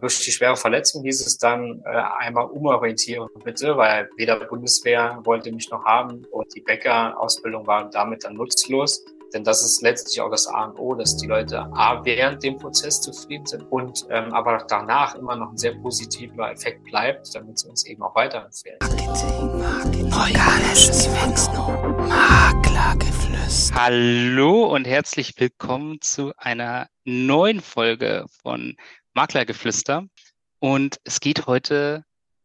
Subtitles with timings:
[0.00, 1.88] Durch die schwere Verletzung hieß es dann äh,
[2.20, 8.22] einmal umorientieren bitte, weil weder Bundeswehr wollte mich noch haben und die Bäckerausbildung war damit
[8.22, 9.04] dann nutzlos.
[9.34, 12.58] Denn das ist letztlich auch das A und O, dass die Leute A während dem
[12.58, 17.58] Prozess zufrieden sind und ähm, aber danach immer noch ein sehr positiver Effekt bleibt, damit
[17.58, 18.78] sie uns eben auch weiterempfehlen.
[18.80, 21.08] Marketing, Marketing, organisches
[22.08, 23.74] Maklergeflüster.
[23.74, 28.76] Hallo und herzlich willkommen zu einer neuen Folge von
[29.18, 30.06] Maklergeflüster.
[30.60, 32.04] Und es geht heute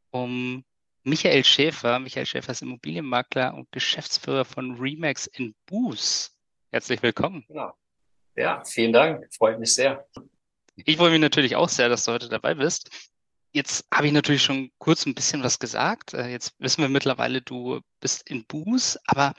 [0.10, 0.66] um
[1.04, 2.00] Michael Schäfer.
[2.00, 6.36] Michael Schäfer ist Immobilienmakler und Geschäftsführer von Remax in Boos.
[6.72, 7.46] Herzlich willkommen.
[7.48, 7.74] Genau.
[8.36, 9.32] Ja, vielen Dank.
[9.36, 10.04] Freut mich sehr.
[10.74, 12.90] Ich freue mich natürlich auch sehr, dass du heute dabei bist.
[13.52, 16.16] Jetzt habe ich natürlich schon kurz ein bisschen was gesagt.
[16.16, 19.36] Äh, jetzt wissen wir mittlerweile, du bist in Boos, aber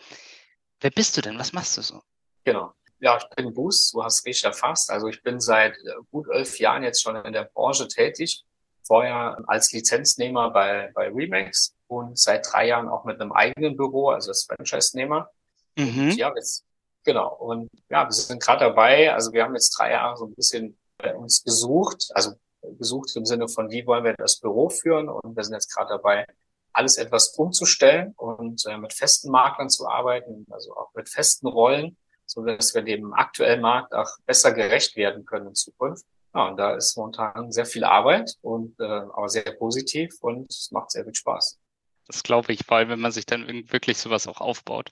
[0.78, 1.36] wer bist du denn?
[1.36, 2.00] Was machst du so?
[2.44, 2.72] Genau.
[3.04, 4.90] Ja, ich bin Boos, du hast richtig erfasst.
[4.90, 8.44] Also ich bin seit äh, gut elf Jahren jetzt schon in der Branche tätig.
[8.82, 14.08] Vorher als Lizenznehmer bei, bei Remax und seit drei Jahren auch mit einem eigenen Büro,
[14.08, 15.30] also als Franchise-Nehmer.
[15.76, 16.10] Mhm.
[16.16, 16.64] Ja, jetzt
[17.04, 17.34] Genau.
[17.34, 19.12] Und ja, wir sind gerade dabei.
[19.12, 22.32] Also wir haben jetzt drei Jahre so ein bisschen bei uns gesucht, also
[22.78, 25.10] gesucht im Sinne von, wie wollen wir das Büro führen?
[25.10, 26.26] Und wir sind jetzt gerade dabei,
[26.72, 31.96] alles etwas umzustellen und äh, mit festen Maklern zu arbeiten, also auch mit festen Rollen,
[32.26, 36.04] so dass wir dem aktuellen Markt auch besser gerecht werden können in Zukunft.
[36.34, 40.70] Ja, und da ist momentan sehr viel Arbeit und äh, aber sehr positiv und es
[40.72, 41.58] macht sehr viel Spaß.
[42.06, 44.90] Das glaube ich, vor allem wenn man sich dann wirklich sowas auch aufbaut.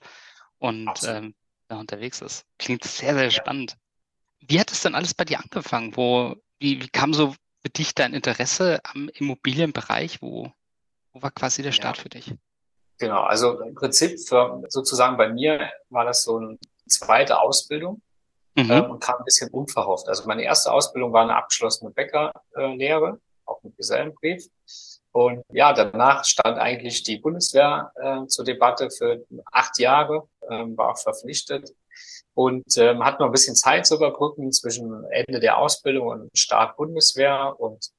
[0.57, 1.35] Und ähm,
[1.67, 2.45] da unterwegs ist.
[2.57, 3.77] Klingt sehr, sehr spannend.
[4.39, 5.95] Wie hat es denn alles bei dir angefangen?
[5.95, 10.21] Wo, wie, wie kam so für dich dein Interesse am Immobilienbereich?
[10.21, 10.51] Wo,
[11.11, 12.03] wo war quasi der Start ja.
[12.03, 12.33] für dich?
[12.99, 18.01] Genau, also im Prinzip für, sozusagen bei mir war das so eine zweite Ausbildung
[18.55, 18.71] mhm.
[18.71, 20.07] äh, und kam ein bisschen unverhofft.
[20.07, 24.47] Also meine erste Ausbildung war eine abgeschlossene Bäckerlehre, auch mit Gesellenbrief.
[25.11, 30.91] Und ja, danach stand eigentlich die Bundeswehr äh, zur Debatte für acht Jahre, ähm, war
[30.91, 31.69] auch verpflichtet
[32.33, 36.77] und ähm, hat noch ein bisschen Zeit zu überbrücken zwischen Ende der Ausbildung und Start
[36.77, 37.53] Bundeswehr.
[37.59, 37.91] Und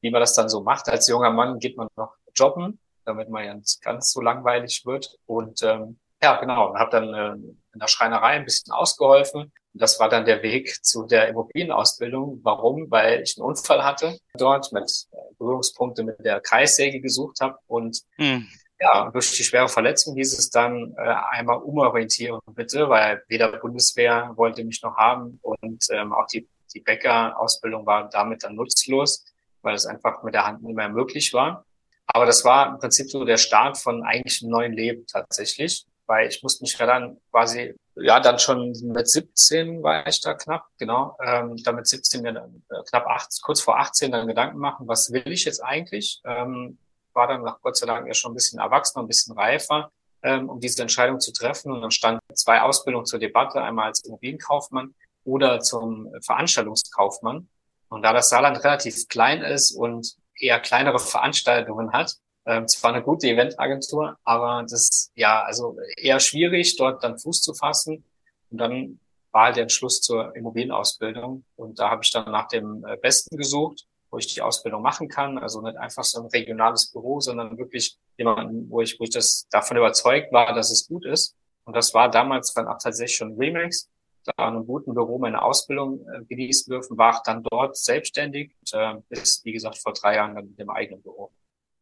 [0.00, 3.44] wie man das dann so macht, als junger Mann geht man noch jobben, damit man
[3.44, 5.18] ja nicht ganz so langweilig wird.
[5.26, 7.36] Und ähm, ja, genau, und habe dann äh,
[7.76, 12.40] in der Schreinerei ein bisschen ausgeholfen das war dann der Weg zu der Immobilienausbildung.
[12.42, 12.90] Warum?
[12.90, 18.00] Weil ich einen Unfall hatte dort mit äh, Berührungspunkte mit der Kreissäge gesucht habe und
[18.16, 18.46] hm.
[18.80, 24.32] ja, durch die schwere Verletzung hieß es dann äh, einmal umorientieren bitte, weil weder Bundeswehr
[24.36, 29.24] wollte mich noch haben und ähm, auch die, die Bäckerausbildung war damit dann nutzlos,
[29.62, 31.64] weil es einfach mit der Hand nicht mehr möglich war.
[32.06, 36.28] Aber das war im Prinzip so der Start von eigentlich einem neuen Leben tatsächlich weil
[36.28, 40.66] ich musste mich ja dann quasi, ja, dann schon mit 17 war ich da knapp,
[40.78, 44.58] genau, ähm, dann mit 17 mir dann, äh, knapp acht, kurz vor 18 dann Gedanken
[44.58, 46.20] machen, was will ich jetzt eigentlich?
[46.24, 46.78] Ähm,
[47.16, 49.90] war dann nach Gott sei Dank ja schon ein bisschen erwachsener, ein bisschen reifer,
[50.22, 51.72] ähm, um diese Entscheidung zu treffen.
[51.72, 57.48] Und dann standen zwei Ausbildungen zur Debatte, einmal als Immobilienkaufmann oder zum Veranstaltungskaufmann.
[57.88, 62.16] Und da das Saarland relativ klein ist und eher kleinere Veranstaltungen hat,
[62.46, 67.54] ähm, zwar eine gute Eventagentur, aber das ja also eher schwierig, dort dann Fuß zu
[67.54, 68.04] fassen.
[68.50, 69.00] Und dann
[69.32, 71.44] war halt der Entschluss zur Immobilienausbildung.
[71.56, 75.08] Und da habe ich dann nach dem äh, Besten gesucht, wo ich die Ausbildung machen
[75.08, 75.38] kann.
[75.38, 79.46] Also nicht einfach so ein regionales Büro, sondern wirklich jemanden, wo ich, wo ich das
[79.50, 81.34] davon überzeugt war, dass es gut ist.
[81.64, 83.90] Und das war damals dann auch tatsächlich schon Remix.
[84.24, 88.52] Da in einem guten Büro meine Ausbildung äh, genießen dürfen, war ich dann dort selbstständig
[88.60, 91.30] und, äh, bis, wie gesagt, vor drei Jahren dann mit dem eigenen Büro.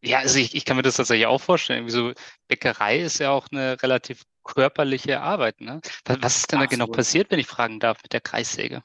[0.05, 1.89] Ja, also ich, ich kann mir das tatsächlich auch vorstellen.
[1.89, 2.13] so
[2.49, 5.61] Bäckerei ist ja auch eine relativ körperliche Arbeit.
[5.61, 5.81] Ne?
[6.05, 6.61] Was, ist denn Absolut.
[6.61, 8.83] da genau passiert, wenn ich fragen darf, mit der Kreissäge?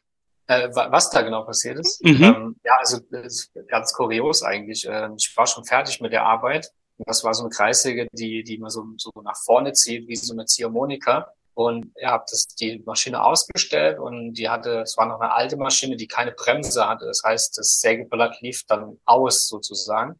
[0.47, 2.03] Äh, was da genau passiert ist?
[2.03, 2.24] Mhm.
[2.24, 4.88] Ähm, ja, also ist ganz kurios eigentlich.
[4.90, 6.72] Ähm, ich war schon fertig mit der Arbeit.
[7.06, 10.34] Das war so eine Kreissäge, die, die man so, so nach vorne zieht, wie so
[10.34, 11.31] eine Ziehharmonika.
[11.53, 15.57] Und ihr habt das, die Maschine ausgestellt und die hatte, es war noch eine alte
[15.57, 17.06] Maschine, die keine Bremse hatte.
[17.06, 20.19] Das heißt, das Sägeblatt lief dann aus sozusagen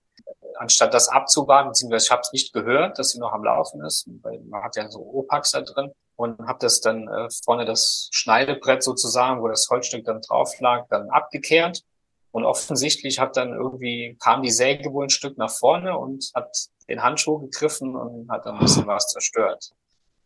[0.60, 4.08] anstatt das abzuwarten, beziehungsweise ich habe es nicht gehört, dass sie noch am Laufen ist,
[4.22, 8.10] weil man hat ja so Opax da drin und habe das dann äh, vorne das
[8.12, 11.84] Schneidebrett sozusagen, wo das Holzstück dann drauf lag, dann abgekehrt
[12.32, 16.56] und offensichtlich hat dann irgendwie kam die Säge wohl ein Stück nach vorne und hat
[16.88, 19.72] den Handschuh gegriffen und hat dann ein bisschen was zerstört.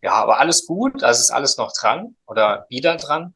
[0.01, 3.33] Ja, aber alles gut, also ist alles noch dran oder wieder dran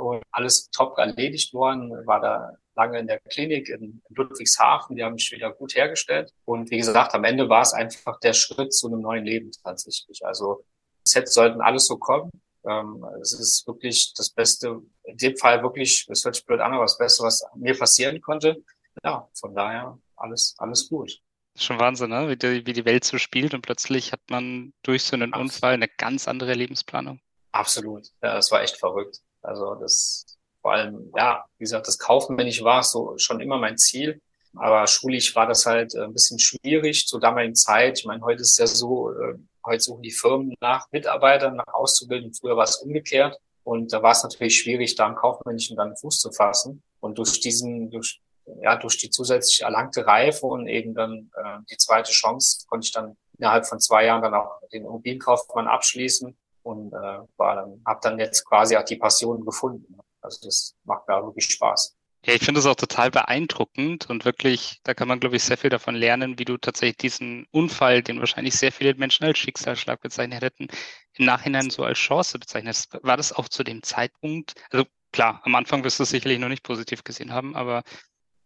[0.00, 4.96] und alles top erledigt worden, war da lange in der Klinik in Ludwigshafen.
[4.96, 6.32] Die haben mich wieder gut hergestellt.
[6.44, 10.24] Und wie gesagt, am Ende war es einfach der Schritt zu einem neuen Leben tatsächlich.
[10.24, 10.64] Also
[11.04, 12.30] es hätte, sollten alles so kommen.
[12.66, 16.72] Ähm, es ist wirklich das Beste, in dem Fall wirklich, es hört sich blöd an,
[16.72, 18.56] aber das Beste, was mir passieren konnte.
[19.04, 21.18] ja, von daher alles, alles gut.
[21.56, 22.28] Schon Wahnsinn, ne?
[22.28, 25.50] wie, die, wie die Welt so spielt und plötzlich hat man durch so einen Absolut.
[25.50, 27.20] Unfall eine ganz andere Lebensplanung.
[27.50, 28.06] Absolut.
[28.22, 29.20] Ja, das war echt verrückt.
[29.42, 34.20] Also das vor allem, ja, wie gesagt, das Kaufmännisch war so schon immer mein Ziel.
[34.56, 37.98] Aber schulisch war das halt äh, ein bisschen schwierig zur damaligen Zeit.
[37.98, 39.34] Ich meine, heute ist ja so, äh,
[39.64, 42.34] heute suchen die Firmen nach Mitarbeitern, nach Auszubildenden.
[42.34, 43.38] Früher war es umgekehrt.
[43.62, 46.82] Und da war es natürlich schwierig, da im Kaufmännischen dann Fuß zu fassen.
[47.00, 48.20] Und durch diesen, durch,
[48.62, 52.92] ja, durch die zusätzlich erlangte Reife und eben dann äh, die zweite Chance konnte ich
[52.92, 58.00] dann innerhalb von zwei Jahren dann auch den Immobilienkaufmann abschließen und äh, war dann, habe
[58.02, 59.98] dann jetzt quasi auch die Passion gefunden.
[60.20, 61.98] Also das macht mir wirklich Spaß.
[62.24, 65.56] Ja, ich finde es auch total beeindruckend und wirklich, da kann man, glaube ich, sehr
[65.56, 70.00] viel davon lernen, wie du tatsächlich diesen Unfall, den wahrscheinlich sehr viele Menschen als Schicksalsschlag
[70.00, 70.66] bezeichnet hätten,
[71.14, 72.84] im Nachhinein so als Chance bezeichnet.
[73.02, 74.54] War das auch zu dem Zeitpunkt?
[74.70, 77.84] Also klar, am Anfang wirst du es sicherlich noch nicht positiv gesehen haben, aber.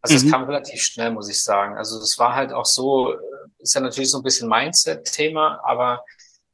[0.02, 0.30] Also es mhm.
[0.32, 1.76] kam relativ schnell, muss ich sagen.
[1.78, 3.14] Also es war halt auch so,
[3.58, 6.04] ist ja natürlich so ein bisschen Mindset-Thema, aber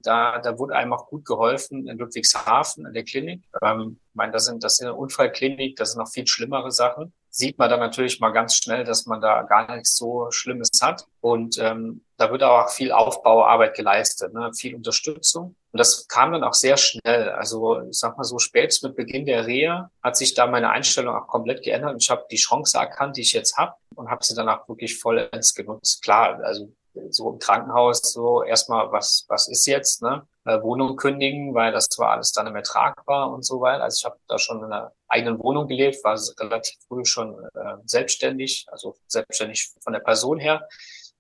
[0.00, 3.43] da, da wurde einem auch gut geholfen in Ludwigshafen in der Klinik.
[3.62, 7.12] Ähm, ich meine, das sind, das sind eine Unfallklinik, das sind noch viel schlimmere Sachen.
[7.31, 11.06] Sieht man dann natürlich mal ganz schnell, dass man da gar nichts so Schlimmes hat.
[11.21, 14.50] Und ähm, da wird auch viel Aufbauarbeit geleistet, ne?
[14.55, 15.55] viel Unterstützung.
[15.71, 17.29] Und das kam dann auch sehr schnell.
[17.31, 21.15] Also ich sag mal so, spätestens mit Beginn der Reha hat sich da meine Einstellung
[21.15, 21.93] auch komplett geändert.
[21.93, 24.69] Und ich habe die Chance erkannt, die ich jetzt habe und habe sie dann auch
[24.69, 26.03] wirklich vollends genutzt.
[26.03, 26.73] Klar, also
[27.11, 30.27] so im Krankenhaus so erstmal, was, was ist jetzt, ne?
[30.45, 33.85] Äh, Wohnung kündigen, weil das war alles dann nicht mehr tragbar und so weiter.
[33.85, 37.77] Also ich habe da schon in einer eigenen Wohnung gelebt, war relativ früh schon äh,
[37.85, 40.67] selbstständig, also selbstständig von der Person her.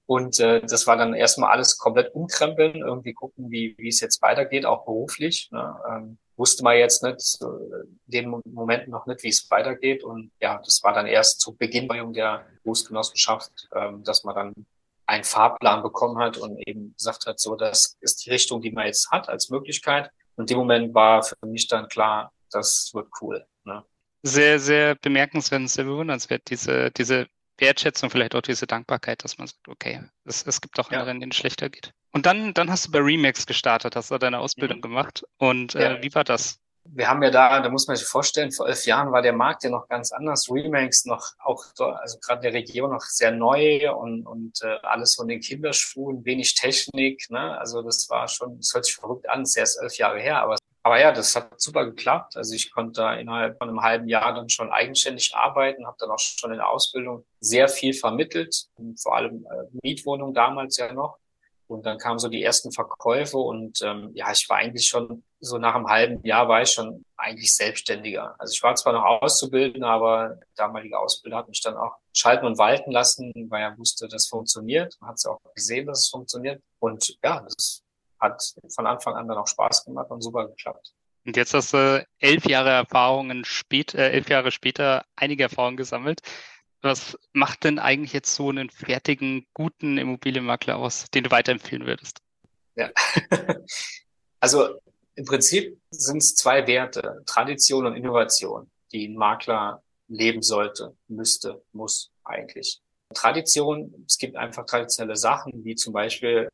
[0.06, 4.22] Und äh, das war dann erstmal alles komplett umkrempeln, irgendwie gucken, wie, wie es jetzt
[4.22, 5.50] weitergeht, auch beruflich.
[5.52, 5.76] Ne?
[5.86, 10.02] Ähm, wusste man jetzt nicht, in dem Moment noch nicht, wie es weitergeht.
[10.04, 14.66] Und ja, das war dann erst zu Beginn der Berufsgenossenschaft, ähm, dass man dann
[15.08, 18.86] einen Fahrplan bekommen hat und eben gesagt hat, so, das ist die Richtung, die man
[18.86, 20.10] jetzt hat als Möglichkeit.
[20.36, 23.44] Und in dem Moment war für mich dann klar, das wird cool.
[23.64, 23.84] Ne?
[24.22, 27.26] Sehr, sehr bemerkenswert und sehr bewundernswert, diese, diese
[27.56, 31.04] Wertschätzung, vielleicht auch diese Dankbarkeit, dass man sagt, okay, es, es gibt auch ja.
[31.04, 31.92] denen es schlechter geht.
[32.12, 34.82] Und dann, dann hast du bei Remax gestartet, hast du deine Ausbildung mhm.
[34.82, 35.24] gemacht.
[35.38, 36.02] Und äh, ja.
[36.02, 36.60] wie war das?
[36.94, 39.64] Wir haben ja da, da muss man sich vorstellen, vor elf Jahren war der Markt
[39.64, 40.48] ja noch ganz anders.
[40.50, 45.22] Remakes noch auch, also gerade der Region noch sehr neu und, und äh, alles so
[45.22, 47.28] in den Kinderschuhen, wenig Technik.
[47.30, 47.58] Ne?
[47.58, 50.56] Also das war schon, das hört sich verrückt an, ist erst elf Jahre her, aber
[50.84, 52.38] aber ja, das hat super geklappt.
[52.38, 56.10] Also ich konnte da innerhalb von einem halben Jahr dann schon eigenständig arbeiten, habe dann
[56.10, 61.18] auch schon in der Ausbildung sehr viel vermittelt, vor allem äh, Mietwohnung damals ja noch.
[61.68, 65.58] Und dann kamen so die ersten Verkäufe und ähm, ja, ich war eigentlich schon so
[65.58, 68.34] nach einem halben Jahr war ich schon eigentlich selbstständiger.
[68.38, 72.58] Also ich war zwar noch Auszubildender, aber damalige Ausbilder hat mich dann auch schalten und
[72.58, 74.96] walten lassen, weil er wusste, das funktioniert.
[75.00, 76.62] Man hat es auch gesehen, dass es funktioniert.
[76.80, 77.82] Und ja, das
[78.18, 78.42] hat
[78.74, 80.92] von Anfang an dann auch Spaß gemacht und super geklappt.
[81.24, 86.20] Und jetzt hast du elf Jahre Erfahrungen später, äh, elf Jahre später einige Erfahrungen gesammelt.
[86.80, 92.20] Was macht denn eigentlich jetzt so einen fertigen, guten Immobilienmakler aus, den du weiterempfehlen würdest?
[92.76, 92.90] Ja,
[94.40, 94.78] also
[95.16, 101.60] im Prinzip sind es zwei Werte, Tradition und Innovation, die ein Makler leben sollte, müsste,
[101.72, 102.80] muss eigentlich.
[103.14, 106.48] Tradition, es gibt einfach traditionelle Sachen, wie zum Beispiel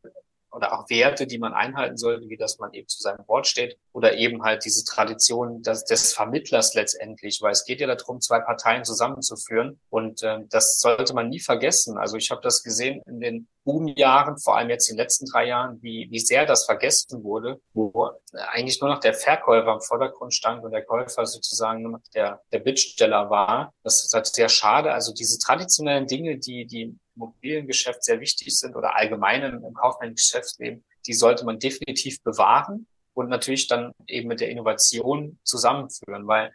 [0.55, 3.77] oder auch Werte, die man einhalten sollte, wie dass man eben zu seinem Wort steht
[3.93, 8.41] oder eben halt diese Tradition des, des Vermittlers letztendlich, weil es geht ja darum, zwei
[8.41, 11.99] Parteien zusammenzuführen und äh, das sollte man nie vergessen.
[11.99, 15.47] Also ich habe das gesehen in den Boomjahren, vor allem jetzt in den letzten drei
[15.47, 18.11] Jahren, wie, wie sehr das vergessen wurde, wo
[18.53, 23.31] eigentlich nur noch der Verkäufer im Vordergrund stand und der Käufer sozusagen der, der Bittsteller
[23.31, 23.73] war.
[23.83, 24.93] Das ist halt sehr schade.
[24.93, 30.85] Also diese traditionellen Dinge, die, die Immobiliengeschäft sehr wichtig sind oder allgemein im kaufmännischen Geschäftsleben,
[31.07, 36.53] die sollte man definitiv bewahren und natürlich dann eben mit der Innovation zusammenführen, weil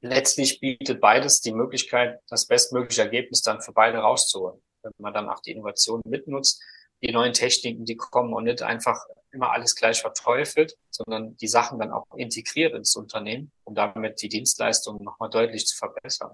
[0.00, 4.62] letztlich bietet beides die Möglichkeit, das bestmögliche Ergebnis dann für beide rauszuholen.
[4.82, 6.62] Wenn man dann auch die Innovation mitnutzt,
[7.02, 8.98] die neuen Techniken, die kommen und nicht einfach
[9.32, 14.28] immer alles gleich verteufelt, sondern die Sachen dann auch integriert ins Unternehmen, um damit die
[14.28, 16.32] Dienstleistung nochmal deutlich zu verbessern.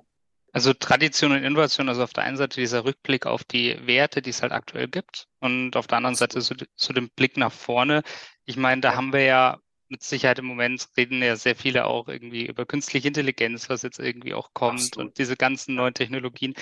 [0.52, 4.30] Also Tradition und Innovation, also auf der einen Seite dieser Rückblick auf die Werte, die
[4.30, 8.02] es halt aktuell gibt und auf der anderen Seite zu, zu dem Blick nach vorne.
[8.44, 12.08] Ich meine, da haben wir ja mit Sicherheit im Moment reden ja sehr viele auch
[12.08, 15.08] irgendwie über künstliche Intelligenz, was jetzt irgendwie auch kommt Absolut.
[15.08, 16.54] und diese ganzen neuen Technologien.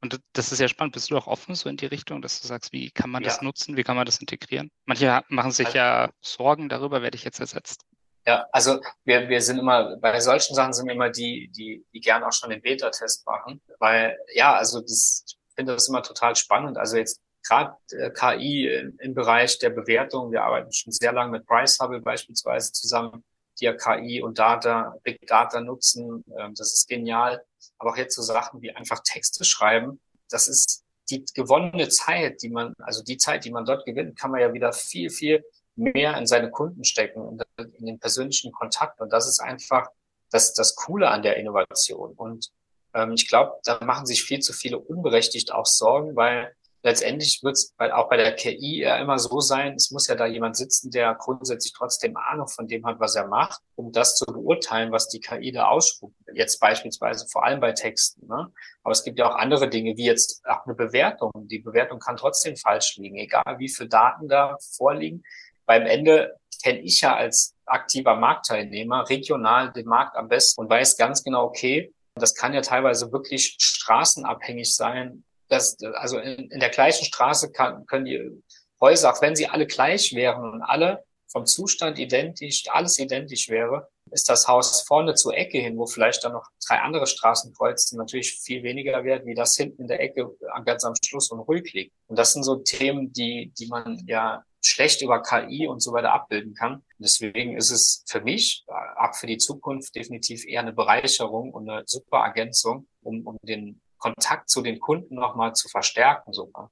[0.00, 0.94] Und das ist ja spannend.
[0.94, 3.28] Bist du auch offen so in die Richtung, dass du sagst, wie kann man ja.
[3.28, 3.76] das nutzen?
[3.76, 4.70] Wie kann man das integrieren?
[4.86, 7.84] Manche machen sich also, ja Sorgen darüber, werde ich jetzt ersetzt.
[8.28, 12.00] Ja, also wir, wir sind immer, bei solchen Sachen sind wir immer die, die, die
[12.00, 16.76] gern auch schon den Beta-Test machen, weil ja, also das finde das immer total spannend.
[16.76, 20.30] Also jetzt gerade äh, KI im, im Bereich der Bewertung.
[20.30, 23.24] Wir arbeiten schon sehr lange mit Price Hubble beispielsweise zusammen,
[23.58, 26.22] die ja KI und Data, Big Data nutzen.
[26.38, 27.42] Ähm, das ist genial.
[27.78, 30.02] Aber auch jetzt so Sachen wie einfach Texte schreiben.
[30.28, 34.32] Das ist die gewonnene Zeit, die man, also die Zeit, die man dort gewinnt, kann
[34.32, 35.42] man ja wieder viel, viel
[35.78, 39.00] mehr in seine Kunden stecken und in den persönlichen Kontakt.
[39.00, 39.88] Und das ist einfach
[40.30, 42.12] das, das Coole an der Innovation.
[42.12, 42.50] Und
[42.94, 47.54] ähm, ich glaube, da machen sich viel zu viele unberechtigt auch Sorgen, weil letztendlich wird
[47.54, 50.90] es auch bei der KI ja immer so sein, es muss ja da jemand sitzen,
[50.90, 55.08] der grundsätzlich trotzdem Ahnung von dem hat, was er macht, um das zu beurteilen, was
[55.08, 56.14] die KI da ausspuckt.
[56.34, 58.26] Jetzt beispielsweise vor allem bei Texten.
[58.26, 58.52] Ne?
[58.82, 61.32] Aber es gibt ja auch andere Dinge, wie jetzt auch eine Bewertung.
[61.34, 65.24] Die Bewertung kann trotzdem falsch liegen, egal wie viele Daten da vorliegen.
[65.68, 70.96] Beim Ende kenne ich ja als aktiver Marktteilnehmer regional den Markt am besten und weiß
[70.96, 76.70] ganz genau, okay, das kann ja teilweise wirklich straßenabhängig sein, das, also in, in der
[76.70, 78.42] gleichen Straße kann, können die
[78.80, 83.88] Häuser, auch wenn sie alle gleich wären und alle vom Zustand identisch, alles identisch wäre,
[84.10, 87.98] ist das Haus vorne zur Ecke hin, wo vielleicht dann noch drei andere Straßen kreuzen,
[87.98, 90.30] natürlich viel weniger wert, wie das hinten in der Ecke
[90.64, 91.94] ganz am Schluss und ruhig liegt.
[92.06, 96.12] Und das sind so Themen, die, die man ja schlecht über KI und so weiter
[96.12, 96.84] abbilden kann.
[96.98, 101.82] Deswegen ist es für mich, ab für die Zukunft, definitiv eher eine Bereicherung und eine
[101.86, 106.70] super Ergänzung, um, um den Kontakt zu den Kunden nochmal zu verstärken sogar.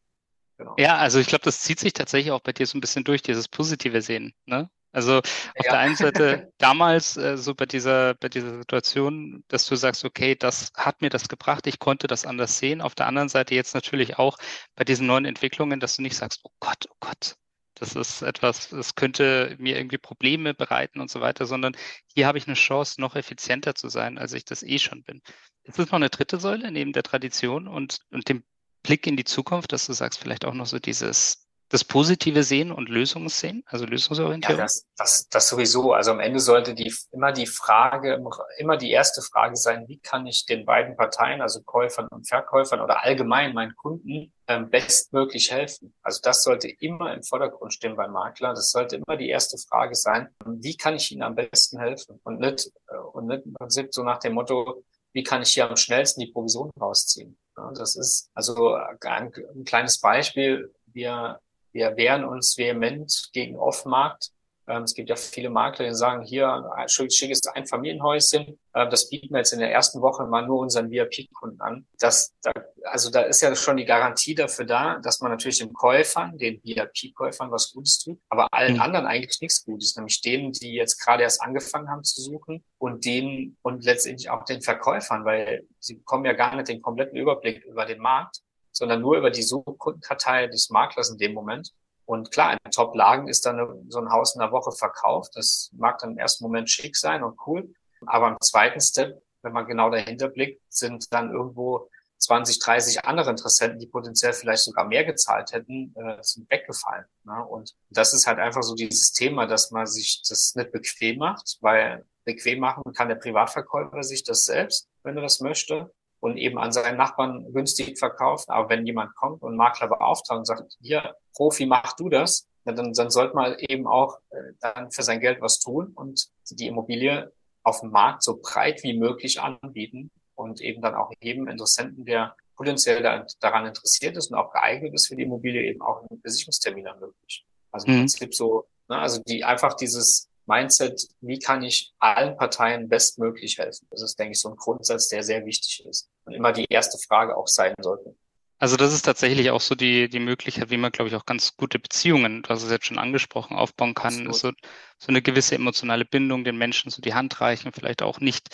[0.58, 0.74] Genau.
[0.78, 3.22] Ja, also ich glaube, das zieht sich tatsächlich auch bei dir so ein bisschen durch,
[3.22, 4.32] dieses positive Sehen.
[4.46, 4.70] Ne?
[4.92, 5.24] Also auf
[5.56, 5.72] ja.
[5.72, 10.34] der einen Seite damals äh, so bei dieser, bei dieser Situation, dass du sagst, okay,
[10.34, 12.80] das hat mir das gebracht, ich konnte das anders sehen.
[12.80, 14.38] Auf der anderen Seite jetzt natürlich auch
[14.74, 17.36] bei diesen neuen Entwicklungen, dass du nicht sagst, oh Gott, oh Gott,
[17.76, 21.76] das ist etwas, das könnte mir irgendwie Probleme bereiten und so weiter, sondern
[22.14, 25.22] hier habe ich eine Chance, noch effizienter zu sein, als ich das eh schon bin.
[25.62, 28.44] Ist das noch eine dritte Säule neben der Tradition und, und dem
[28.82, 32.70] Blick in die Zukunft, dass du sagst, vielleicht auch noch so dieses, das Positive sehen
[32.70, 34.58] und Lösungen sehen, also Lösungsorientierung?
[34.58, 35.92] Ja, das, das, das sowieso.
[35.92, 38.22] Also am Ende sollte die immer die Frage,
[38.58, 42.80] immer die erste Frage sein, wie kann ich den beiden Parteien, also Käufern und Verkäufern
[42.80, 45.92] oder allgemein meinen Kunden ähm, bestmöglich helfen?
[46.02, 48.50] Also das sollte immer im Vordergrund stehen beim Makler.
[48.50, 52.20] Das sollte immer die erste Frage sein, wie kann ich Ihnen am besten helfen?
[52.22, 55.68] Und nicht, äh, und nicht im Prinzip so nach dem Motto, wie kann ich hier
[55.68, 57.38] am schnellsten die Provision rausziehen?
[57.56, 60.72] Ja, das ist also ein, ein kleines Beispiel.
[60.92, 61.40] Wir,
[61.76, 64.32] wir wehren uns vehement gegen Off-Markt
[64.68, 69.38] ähm, es gibt ja viele Makler, die sagen, hier, schickes Einfamilienhäuschen, äh, das bieten wir
[69.38, 71.86] jetzt in der ersten Woche mal nur unseren VIP-Kunden an.
[71.98, 72.52] Das, da,
[72.84, 76.60] also da ist ja schon die Garantie dafür da, dass man natürlich den Käufern, den
[76.64, 78.80] VIP-Käufern was Gutes tut, aber allen mhm.
[78.80, 83.04] anderen eigentlich nichts Gutes, nämlich denen, die jetzt gerade erst angefangen haben zu suchen und
[83.04, 87.64] denen und letztendlich auch den Verkäufern, weil sie bekommen ja gar nicht den kompletten Überblick
[87.64, 88.40] über den Markt,
[88.76, 91.72] sondern nur über die Suchkundenkartei des Maklers in dem Moment.
[92.04, 95.32] Und klar, in Top-Lagen ist dann so ein Haus in einer Woche verkauft.
[95.34, 97.74] Das mag dann im ersten Moment schick sein und cool.
[98.04, 103.30] Aber im zweiten Step, wenn man genau dahinter blickt, sind dann irgendwo 20, 30 andere
[103.30, 107.06] Interessenten, die potenziell vielleicht sogar mehr gezahlt hätten, äh, sind weggefallen.
[107.24, 107.44] Ne?
[107.44, 111.56] Und das ist halt einfach so dieses Thema, dass man sich das nicht bequem macht,
[111.60, 115.90] weil bequem machen kann der Privatverkäufer sich das selbst, wenn er das möchte
[116.26, 118.50] und eben an seinen Nachbarn günstig verkauft.
[118.50, 122.92] Aber wenn jemand kommt und Makler beauftragt und sagt, hier, Profi, mach du das, dann,
[122.92, 127.32] dann sollte man eben auch äh, dann für sein Geld was tun und die Immobilie
[127.62, 132.34] auf dem Markt so breit wie möglich anbieten und eben dann auch jedem Interessenten, der
[132.56, 136.20] potenziell da, daran interessiert ist und auch geeignet ist für die Immobilie, eben auch einen
[136.20, 137.44] Besichtigungstermin ermöglicht.
[137.70, 137.98] Also im mhm.
[138.00, 143.86] Prinzip so, ne, also die einfach dieses Mindset, wie kann ich allen Parteien bestmöglich helfen?
[143.90, 146.98] Das ist, denke ich, so ein Grundsatz, der sehr wichtig ist und immer die erste
[146.98, 148.14] Frage auch sein sollte.
[148.58, 151.56] Also das ist tatsächlich auch so die, die Möglichkeit, wie man, glaube ich, auch ganz
[151.56, 154.32] gute Beziehungen, du hast es jetzt schon angesprochen, aufbauen kann.
[154.32, 154.52] So,
[154.98, 158.48] so eine gewisse emotionale Bindung, den Menschen so die Hand reichen, vielleicht auch nicht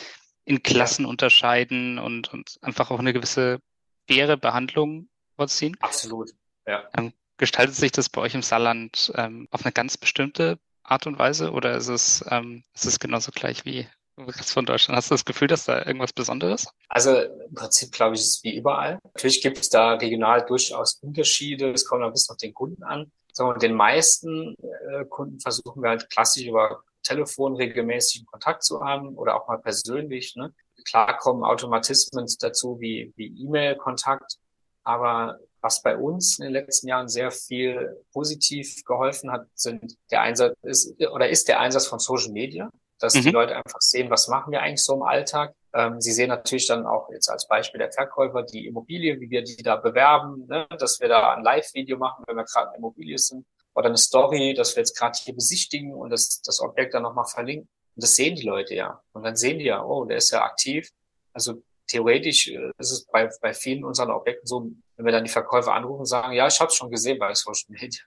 [0.44, 1.08] in Klassen ja.
[1.08, 3.60] unterscheiden und, und einfach auch eine gewisse
[4.08, 5.76] faire Behandlung vorziehen.
[5.80, 6.30] Absolut,
[6.66, 6.88] ja.
[6.96, 11.18] Ähm, gestaltet sich das bei euch im Saarland ähm, auf eine ganz bestimmte Art und
[11.18, 13.86] Weise oder ist es, ähm, ist es genauso gleich wie
[14.18, 14.96] Rest von Deutschland?
[14.96, 16.68] Hast du das Gefühl, dass da irgendwas Besonderes?
[16.88, 18.98] Also im Prinzip glaube ich, ist es wie überall.
[19.04, 21.70] Natürlich gibt es da regional durchaus Unterschiede.
[21.72, 23.10] Es kommt ein bisschen auf den Kunden an.
[23.32, 29.16] So, den meisten äh, Kunden versuchen wir halt klassisch über Telefon regelmäßig Kontakt zu haben
[29.16, 30.36] oder auch mal persönlich.
[30.36, 30.52] Ne?
[30.84, 34.38] Klar kommen Automatismen dazu wie, wie E-Mail-Kontakt,
[34.84, 40.20] aber was bei uns in den letzten Jahren sehr viel positiv geholfen hat, sind der
[40.22, 42.70] Einsatz ist oder ist der Einsatz von Social Media.
[42.98, 43.22] dass mhm.
[43.22, 45.54] die Leute einfach sehen, was machen wir eigentlich so im Alltag.
[45.74, 49.42] Ähm, sie sehen natürlich dann auch jetzt als Beispiel der Verkäufer die Immobilie, wie wir
[49.42, 50.68] die da bewerben, ne?
[50.78, 54.54] dass wir da ein Live-Video machen, wenn wir gerade in Immobilie sind, oder eine Story,
[54.54, 57.68] dass wir jetzt gerade hier besichtigen und das, das Objekt dann nochmal verlinken.
[57.96, 59.00] Und das sehen die Leute ja.
[59.12, 60.88] Und dann sehen die ja, oh, der ist ja aktiv.
[61.32, 64.70] Also theoretisch äh, ist es bei, bei vielen unserer Objekten so,
[65.02, 67.34] wenn wir dann die Verkäufer anrufen und sagen, ja, ich habe es schon gesehen bei
[67.34, 68.02] Social Media.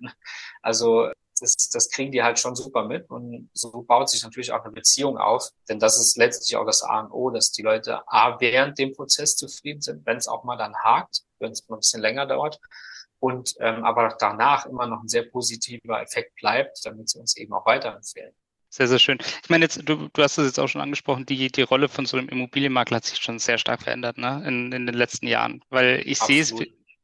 [0.61, 1.09] Also
[1.39, 4.71] das, das kriegen die halt schon super mit und so baut sich natürlich auch eine
[4.71, 8.39] Beziehung auf, denn das ist letztlich auch das A und O, dass die Leute A
[8.39, 11.79] während dem Prozess zufrieden sind, wenn es auch mal dann hakt, wenn es mal ein
[11.79, 12.59] bisschen länger dauert
[13.19, 17.53] und ähm, aber danach immer noch ein sehr positiver Effekt bleibt, damit sie uns eben
[17.53, 18.33] auch weiterempfehlen.
[18.75, 19.19] Sehr, sehr schön.
[19.41, 22.05] Ich meine, jetzt, du, du hast es jetzt auch schon angesprochen, die, die Rolle von
[22.05, 25.63] so einem Immobilienmakler hat sich schon sehr stark verändert, ne, in, in den letzten Jahren.
[25.69, 26.53] Weil ich sehe es,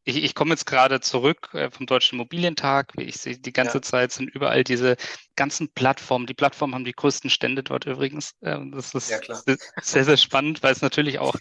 [0.03, 2.93] ich, ich komme jetzt gerade zurück äh, vom Deutschen Immobilientag.
[2.98, 3.81] Ich sehe, die ganze ja.
[3.81, 4.98] Zeit sind überall diese
[5.36, 6.25] ganzen Plattformen.
[6.25, 8.34] Die Plattformen haben die größten Stände dort übrigens.
[8.41, 9.20] Ähm, das ist ja,
[9.81, 11.36] sehr, sehr spannend, weil es natürlich auch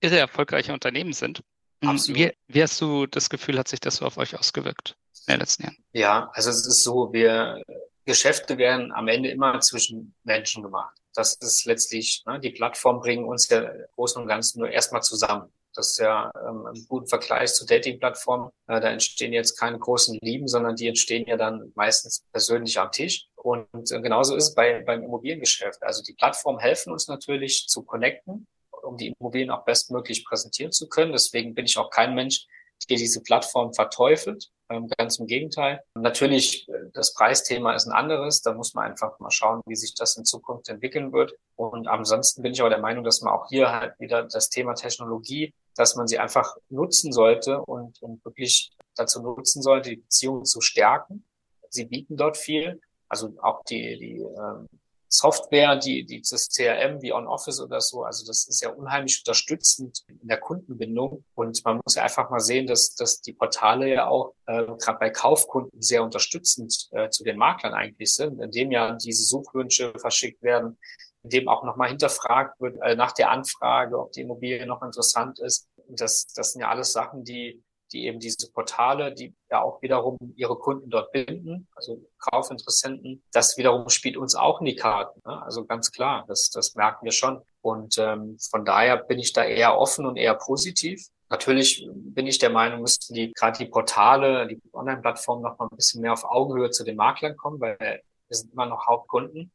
[0.00, 1.42] irre erfolgreiche Unternehmen sind.
[1.82, 5.34] Hm, wie, wie hast du das Gefühl, hat sich das so auf euch ausgewirkt in
[5.34, 5.76] den letzten Jahren?
[5.92, 7.62] Ja, also es ist so, wir
[8.04, 10.96] Geschäfte werden am Ende immer zwischen Menschen gemacht.
[11.14, 15.52] Das ist letztlich, ne, die Plattformen bringen uns ja Großen und Ganzen nur erstmal zusammen.
[15.74, 18.50] Das ist ja ähm, ein guter Vergleich zu Dating-Plattformen.
[18.66, 22.90] Äh, da entstehen jetzt keine großen Lieben, sondern die entstehen ja dann meistens persönlich am
[22.90, 23.28] Tisch.
[23.36, 25.82] Und äh, genauso ist es bei, beim Immobiliengeschäft.
[25.82, 28.46] Also die Plattformen helfen uns natürlich zu connecten,
[28.82, 31.12] um die Immobilien auch bestmöglich präsentieren zu können.
[31.12, 32.46] Deswegen bin ich auch kein Mensch,
[32.88, 34.50] der diese Plattform verteufelt.
[34.70, 35.82] Ähm, ganz im Gegenteil.
[35.94, 38.40] Natürlich, das Preisthema ist ein anderes.
[38.40, 41.34] Da muss man einfach mal schauen, wie sich das in Zukunft entwickeln wird.
[41.56, 44.74] Und ansonsten bin ich aber der Meinung, dass man auch hier halt wieder das Thema
[44.74, 50.44] Technologie, dass man sie einfach nutzen sollte und, und wirklich dazu nutzen sollte, die Beziehungen
[50.44, 51.24] zu stärken.
[51.68, 52.80] Sie bieten dort viel.
[53.08, 54.68] Also auch die, die ähm,
[55.12, 60.04] Software, die, die das CRM wie OnOffice oder so, also das ist ja unheimlich unterstützend
[60.06, 61.24] in der Kundenbindung.
[61.34, 64.98] Und man muss ja einfach mal sehen, dass, dass die Portale ja auch äh, gerade
[65.00, 70.42] bei Kaufkunden sehr unterstützend äh, zu den Maklern eigentlich sind, indem ja diese Suchwünsche verschickt
[70.42, 70.78] werden,
[71.24, 75.68] indem auch nochmal hinterfragt wird äh, nach der Anfrage, ob die Immobilie noch interessant ist.
[75.88, 77.60] Das, das sind ja alles Sachen, die
[77.92, 83.56] die eben diese Portale, die ja auch wiederum ihre Kunden dort binden, also Kaufinteressenten, das
[83.56, 85.20] wiederum spielt uns auch in die Karten.
[85.24, 85.42] Ne?
[85.42, 87.42] Also ganz klar, das, das merken wir schon.
[87.62, 91.08] Und ähm, von daher bin ich da eher offen und eher positiv.
[91.28, 95.76] Natürlich bin ich der Meinung, müssten die gerade die Portale, die Online-Plattformen noch mal ein
[95.76, 99.52] bisschen mehr auf Augenhöhe zu den Maklern kommen, weil wir sind immer noch Hauptkunden.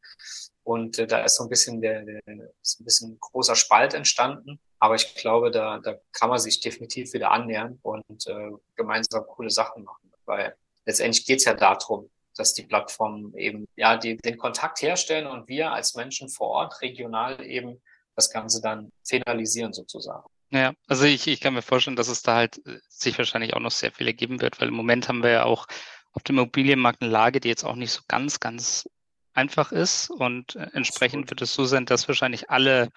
[0.64, 2.22] Und äh, da ist so ein bisschen der, der
[2.62, 4.60] ist ein bisschen großer Spalt entstanden.
[4.86, 9.50] Aber ich glaube, da, da kann man sich definitiv wieder annähern und äh, gemeinsam coole
[9.50, 10.12] Sachen machen.
[10.26, 15.48] Weil letztendlich geht's ja darum, dass die Plattformen eben ja die, den Kontakt herstellen und
[15.48, 17.82] wir als Menschen vor Ort regional eben
[18.16, 20.30] das Ganze dann finalisieren sozusagen.
[20.52, 23.60] Ja, also ich, ich kann mir vorstellen, dass es da halt äh, sich wahrscheinlich auch
[23.60, 25.66] noch sehr viele geben wird, weil im Moment haben wir ja auch
[26.12, 28.88] auf dem Immobilienmarkt eine Lage, die jetzt auch nicht so ganz, ganz
[29.34, 32.92] einfach ist und äh, entsprechend wird es so sein, dass wahrscheinlich alle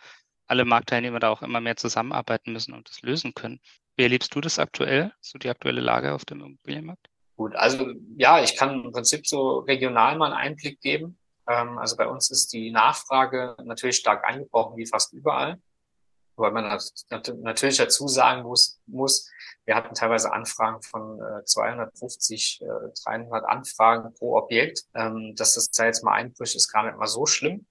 [0.48, 3.60] alle Marktteilnehmer da auch immer mehr zusammenarbeiten müssen und das lösen können.
[3.96, 7.08] Wie erlebst du das aktuell, so die aktuelle Lage auf dem Immobilienmarkt?
[7.36, 11.18] Gut, also ja, ich kann im Prinzip so regional mal einen Einblick geben.
[11.48, 15.60] Ähm, also bei uns ist die Nachfrage natürlich stark eingebrochen, wie fast überall.
[16.36, 16.78] Weil man
[17.42, 19.28] natürlich dazu sagen muss, muss
[19.64, 22.62] wir hatten teilweise Anfragen von 250,
[23.04, 24.84] 300 Anfragen pro Objekt.
[24.94, 27.66] Ähm, dass das da jetzt mal einbricht, ist gar nicht mal so schlimm.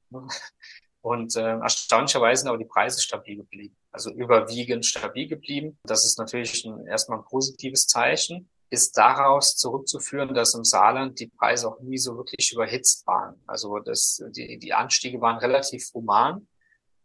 [1.02, 5.78] Und äh, erstaunlicherweise sind aber die Preise stabil geblieben, also überwiegend stabil geblieben.
[5.84, 8.50] Das ist natürlich ein, erstmal ein positives Zeichen.
[8.70, 13.42] Ist daraus zurückzuführen, dass im Saarland die Preise auch nie so wirklich überhitzt waren.
[13.48, 16.48] Also das, die, die Anstiege waren relativ human.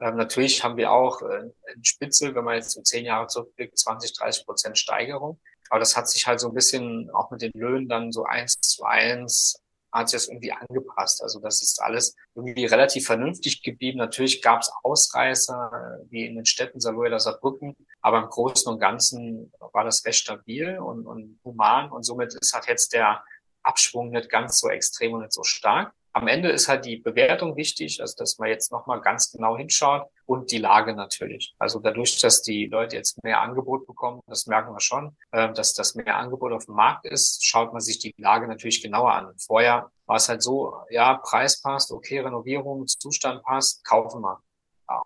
[0.01, 3.79] Ähm, natürlich haben wir auch äh, in Spitze, wenn man jetzt so zehn Jahre zurückblickt,
[3.79, 5.39] 20, 30 Prozent Steigerung.
[5.71, 8.61] Aber das hat sich halt so ein bisschen auch mit den Löhnen dann so eins
[8.61, 9.62] zu eins
[9.93, 11.23] das irgendwie angepasst.
[11.23, 13.99] Also das ist alles irgendwie relativ vernünftig geblieben.
[13.99, 18.81] Natürlich gab es Ausreißer, wie in den Städten Saloy oder Saarbrücken, aber im Großen und
[18.81, 23.23] Ganzen war das recht stabil und, und human und somit ist halt jetzt der
[23.63, 25.93] Abschwung nicht ganz so extrem und nicht so stark.
[26.15, 30.09] Am Ende ist halt die Bewertung wichtig, also dass man jetzt nochmal ganz genau hinschaut
[30.33, 31.55] und die Lage natürlich.
[31.59, 35.75] Also dadurch, dass die Leute jetzt mehr Angebot bekommen, das merken wir schon, äh, dass
[35.75, 39.35] das mehr Angebot auf dem Markt ist, schaut man sich die Lage natürlich genauer an.
[39.39, 44.41] Vorher war es halt so, ja, Preis passt, okay, Renovierung, Zustand passt, kaufen wir.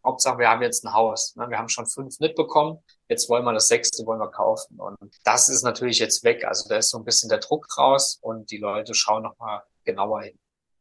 [0.05, 1.35] Hauptsache, wir haben jetzt ein Haus.
[1.37, 1.49] Ne?
[1.49, 2.79] Wir haben schon fünf mitbekommen.
[3.09, 4.81] Jetzt wollen wir das sechste, wollen wir kaufen.
[4.81, 6.45] Und das ist natürlich jetzt weg.
[6.45, 10.23] Also da ist so ein bisschen der Druck raus und die Leute schauen nochmal genauer
[10.23, 10.39] hin.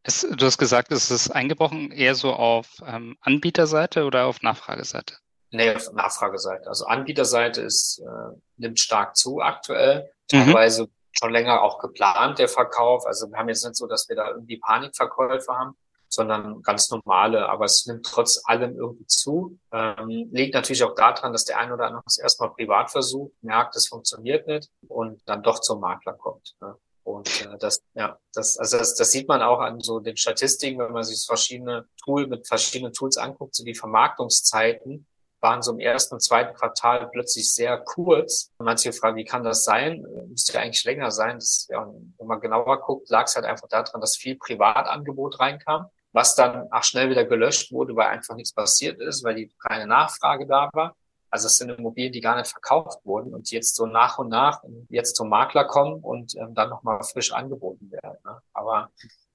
[0.07, 5.15] Es, du hast gesagt, es ist eingebrochen eher so auf ähm, Anbieterseite oder auf Nachfrageseite?
[5.49, 6.67] Nee, auf Nachfrageseite.
[6.67, 10.11] Also Anbieterseite ist, äh, nimmt stark zu aktuell.
[10.31, 10.45] Mhm.
[10.45, 10.91] Teilweise mhm.
[11.11, 13.07] schon länger auch geplant, der Verkauf.
[13.07, 15.75] Also wir haben jetzt nicht so, dass wir da irgendwie Panikverkäufe haben,
[16.07, 17.49] sondern ganz normale.
[17.49, 19.57] Aber es nimmt trotz allem irgendwie zu.
[19.71, 23.75] Ähm, liegt natürlich auch daran, dass der ein oder andere es erstmal privat versucht, merkt,
[23.75, 26.53] es funktioniert nicht und dann doch zum Makler kommt.
[26.61, 26.75] Ne?
[27.05, 30.79] Und äh, das, ja, das, also das, das sieht man auch an so den Statistiken,
[30.79, 35.05] wenn man sich verschiedene Tool mit verschiedenen Tools anguckt, so die Vermarktungszeiten
[35.39, 38.51] waren so im ersten und zweiten Quartal plötzlich sehr kurz.
[38.57, 40.03] Man sich gefragt, wie kann das sein?
[40.29, 41.35] Müsste ja eigentlich länger sein.
[41.35, 41.87] Das, ja,
[42.17, 46.71] wenn man genauer guckt, lag es halt einfach daran, dass viel Privatangebot reinkam, was dann
[46.71, 50.71] auch schnell wieder gelöscht wurde, weil einfach nichts passiert ist, weil die keine Nachfrage da
[50.73, 50.95] war.
[51.35, 54.63] Also es sind Immobilien, die gar nicht verkauft wurden und jetzt so nach und nach
[54.87, 58.17] jetzt zum Makler kommen und ähm, dann nochmal frisch angeboten werden.
[58.23, 58.41] Ne?
[58.53, 58.89] Aber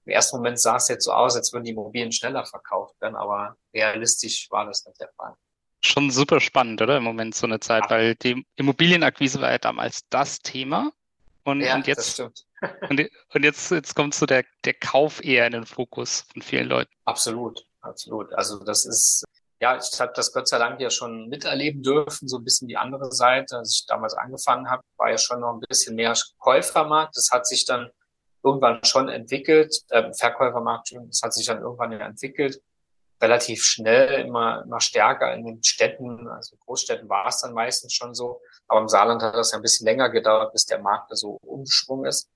[0.07, 3.17] im ersten Moment sah es jetzt so aus, als würden die Immobilien schneller verkauft werden,
[3.17, 5.35] aber realistisch war das nicht der Fall.
[5.83, 6.97] Schon super spannend, oder?
[6.97, 10.93] Im Moment so eine Zeit, weil die Immobilienakquise war ja damals das Thema.
[11.45, 12.19] Und, ja, und jetzt,
[12.89, 16.67] und, und, jetzt, jetzt kommt so der, der Kauf eher in den Fokus von vielen
[16.67, 16.91] Leuten.
[17.05, 18.33] Absolut, absolut.
[18.33, 19.27] Also das ist
[19.61, 22.79] ja, ich habe das Gott sei Dank ja schon miterleben dürfen, so ein bisschen die
[22.79, 23.59] andere Seite.
[23.59, 27.17] Als ich damals angefangen habe, war ja schon noch ein bisschen mehr Käufermarkt.
[27.17, 27.91] Das hat sich dann
[28.43, 32.61] irgendwann schon entwickelt, äh, Verkäufermarkt, das hat sich dann irgendwann entwickelt,
[33.21, 38.15] relativ schnell, immer, immer stärker in den Städten, also Großstädten war es dann meistens schon
[38.15, 41.17] so, aber im Saarland hat das ja ein bisschen länger gedauert, bis der Markt da
[41.17, 42.31] so umgeschwungen ist.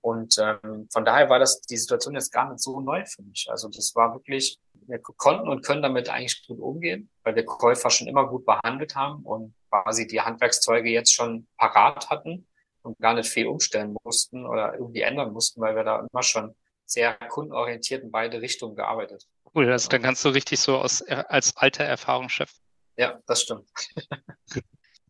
[0.00, 3.46] Und ähm, von daher war das die Situation jetzt gar nicht so neu für mich.
[3.50, 7.90] Also das war wirklich wir konnten und können damit eigentlich gut umgehen, weil wir Käufer
[7.90, 12.46] schon immer gut behandelt haben und quasi die Handwerkszeuge jetzt schon parat hatten
[12.82, 16.54] und gar nicht viel umstellen mussten oder irgendwie ändern mussten, weil wir da immer schon
[16.84, 19.52] sehr kundenorientiert in beide Richtungen gearbeitet haben.
[19.54, 22.50] Cool, also dann kannst du richtig so aus, als alter Erfahrungschef.
[22.96, 23.68] Ja, das stimmt.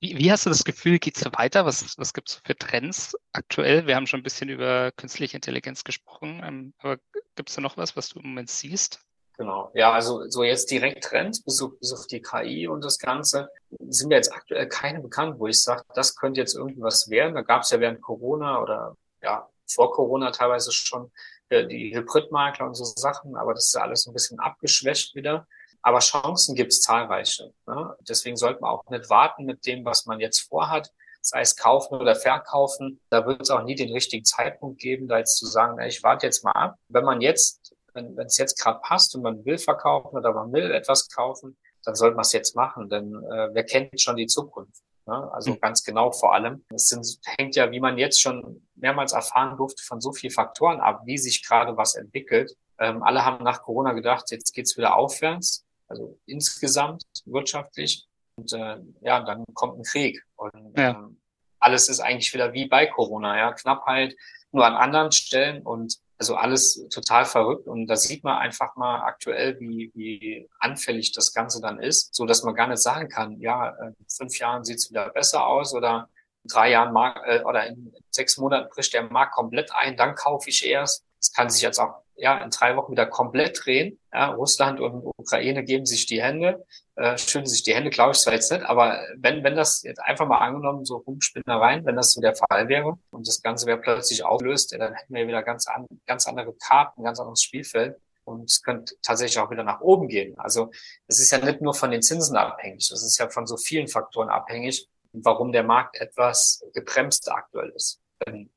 [0.03, 1.65] Wie, wie, hast du das Gefühl, geht es weiter?
[1.65, 3.87] Was, was gibt es für Trends aktuell?
[3.87, 6.99] Wir haben schon ein bisschen über künstliche Intelligenz gesprochen, ähm, aber
[7.37, 9.01] gibt es da noch was, was du im Moment siehst?
[9.43, 9.73] Genau.
[9.75, 13.49] Ja, also so jetzt direkt Trends bis auf, bis auf die KI und das Ganze
[13.89, 17.35] sind mir jetzt aktuell keine bekannt, wo ich sage, das könnte jetzt irgendwas werden.
[17.35, 21.11] Da gab es ja während Corona oder ja vor Corona teilweise schon
[21.49, 25.49] äh, die Hybridmakler und so Sachen, aber das ist alles ein bisschen abgeschwächt wieder.
[25.83, 27.53] Aber Chancen gibt es zahlreiche.
[27.67, 27.97] Ne?
[28.09, 31.97] Deswegen sollte man auch nicht warten mit dem, was man jetzt vorhat, sei es kaufen
[31.97, 33.01] oder verkaufen.
[33.11, 36.05] Da wird es auch nie den richtigen Zeitpunkt geben, da jetzt zu sagen, na, ich
[36.05, 36.77] warte jetzt mal ab.
[36.87, 37.62] Wenn man jetzt
[37.95, 41.95] wenn es jetzt gerade passt und man will verkaufen oder man will etwas kaufen, dann
[41.95, 44.83] sollte man es jetzt machen, denn äh, wer kennt schon die Zukunft?
[45.07, 45.33] Ne?
[45.33, 45.61] Also mhm.
[45.61, 46.65] ganz genau vor allem.
[46.71, 47.07] Es sind,
[47.39, 51.19] hängt ja, wie man jetzt schon mehrmals erfahren durfte, von so vielen Faktoren ab, wie
[51.19, 52.57] sich gerade was entwickelt.
[52.79, 58.07] Ähm, alle haben nach Corona gedacht, jetzt geht's wieder aufwärts, also insgesamt wirtschaftlich.
[58.37, 60.23] Und äh, ja, dann kommt ein Krieg.
[60.37, 60.91] Und ja.
[60.91, 61.21] ähm,
[61.59, 64.15] alles ist eigentlich wieder wie bei Corona, ja, Knappheit,
[64.53, 69.01] nur an anderen Stellen und also alles total verrückt und da sieht man einfach mal
[69.01, 73.41] aktuell, wie, wie anfällig das Ganze dann ist, so dass man gar nicht sagen kann,
[73.41, 76.09] ja, in fünf Jahren sieht es wieder besser aus oder
[76.45, 80.15] in drei Jahren mag, äh, oder in sechs Monaten bricht der Markt komplett ein, dann
[80.15, 81.05] kaufe ich erst.
[81.21, 83.99] Es kann sich jetzt auch ja in drei Wochen wieder komplett drehen.
[84.13, 86.65] Ja, Russland und Ukraine geben sich die Hände
[86.97, 90.01] äh, schütteln sich die Hände, glaube ich zwar jetzt nicht, aber wenn, wenn das jetzt
[90.01, 93.79] einfach mal angenommen, so Rumspinnereien, wenn das so der Fall wäre und das Ganze wäre
[93.79, 98.51] plötzlich auflöst, dann hätten wir wieder ganz, an, ganz andere Karten, ganz anderes Spielfeld und
[98.51, 100.39] es könnte tatsächlich auch wieder nach oben gehen.
[100.39, 100.71] Also
[101.07, 103.89] es ist ja nicht nur von den Zinsen abhängig, es ist ja von so vielen
[103.89, 108.02] Faktoren abhängig, warum der Markt etwas gebremst aktuell ist.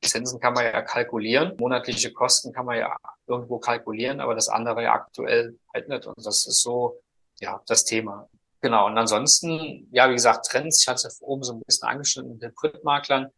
[0.02, 4.82] Zinsen kann man ja kalkulieren, monatliche Kosten kann man ja irgendwo kalkulieren, aber das andere
[4.82, 6.06] ja aktuell halt nicht.
[6.06, 7.00] Und das ist so
[7.40, 8.28] ja, das Thema.
[8.60, 8.86] Genau.
[8.86, 12.42] Und ansonsten, ja, wie gesagt, Trends, ich hatte es oben so ein bisschen angeschnitten mit
[12.42, 13.28] den Printmaklern.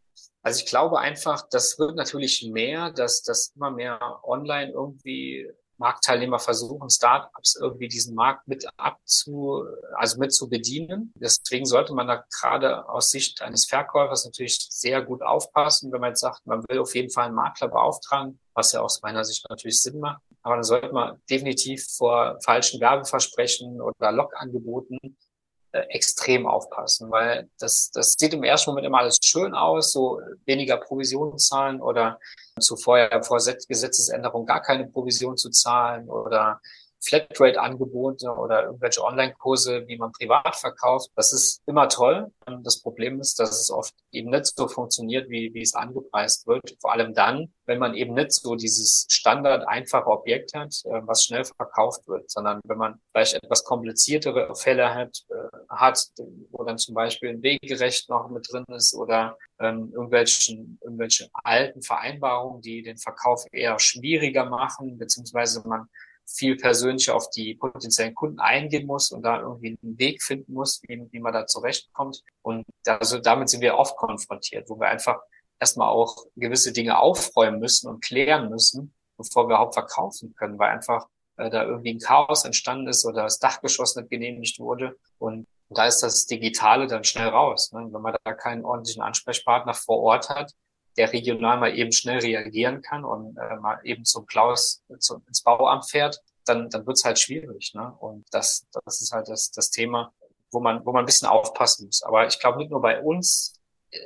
[0.41, 6.39] Also ich glaube einfach, das wird natürlich mehr, dass das immer mehr online irgendwie Marktteilnehmer
[6.39, 9.65] versuchen, Startups irgendwie diesen Markt mit abzu,
[9.95, 11.13] also mit zu bedienen.
[11.15, 16.11] Deswegen sollte man da gerade aus Sicht eines Verkäufers natürlich sehr gut aufpassen, wenn man
[16.11, 19.45] jetzt sagt, man will auf jeden Fall einen Makler beauftragen, was ja aus meiner Sicht
[19.49, 20.21] natürlich Sinn macht.
[20.41, 25.28] Aber dann sollte man definitiv vor falschen Werbeversprechen oder Logangeboten äh,
[25.71, 30.77] extrem aufpassen, weil das, das sieht im ersten Moment immer alles schön aus, so weniger
[30.77, 32.19] Provision zahlen oder
[32.59, 36.59] zu vorher vor Gesetzesänderung gar keine Provision zu zahlen oder
[37.01, 41.09] Flatrate-Angebote oder irgendwelche Online-Kurse, wie man privat verkauft.
[41.15, 42.31] Das ist immer toll.
[42.63, 46.75] Das Problem ist, dass es oft eben nicht so funktioniert, wie, wie es angepreist wird.
[46.81, 51.23] Vor allem dann, wenn man eben nicht so dieses Standard einfache Objekt hat, äh, was
[51.23, 56.03] schnell verkauft wird, sondern wenn man vielleicht etwas kompliziertere Fälle hat, äh, hat,
[56.51, 61.81] wo dann zum Beispiel ein Wegerecht noch mit drin ist oder ähm, irgendwelchen, irgendwelche alten
[61.81, 65.87] Vereinbarungen, die den Verkauf eher schwieriger machen, beziehungsweise man
[66.31, 70.81] viel persönlicher auf die potenziellen Kunden eingehen muss und da irgendwie einen Weg finden muss,
[70.87, 72.23] wie, wie man da zurechtkommt.
[72.41, 75.19] Und also damit sind wir oft konfrontiert, wo wir einfach
[75.59, 80.71] erstmal auch gewisse Dinge aufräumen müssen und klären müssen, bevor wir überhaupt verkaufen können, weil
[80.71, 84.97] einfach äh, da irgendwie ein Chaos entstanden ist oder das Dachgeschoss nicht genehmigt wurde.
[85.17, 87.71] Und da ist das Digitale dann schnell raus.
[87.71, 87.87] Ne?
[87.91, 90.53] Wenn man da keinen ordentlichen Ansprechpartner vor Ort hat,
[90.97, 95.41] der regional mal eben schnell reagieren kann und äh, mal eben zum Klaus zu, ins
[95.41, 97.73] Bauamt fährt, dann, dann wird's halt schwierig.
[97.73, 97.93] Ne?
[97.99, 100.13] Und das, das ist halt das, das Thema,
[100.51, 102.01] wo man, wo man ein bisschen aufpassen muss.
[102.03, 103.53] Aber ich glaube nicht nur bei uns,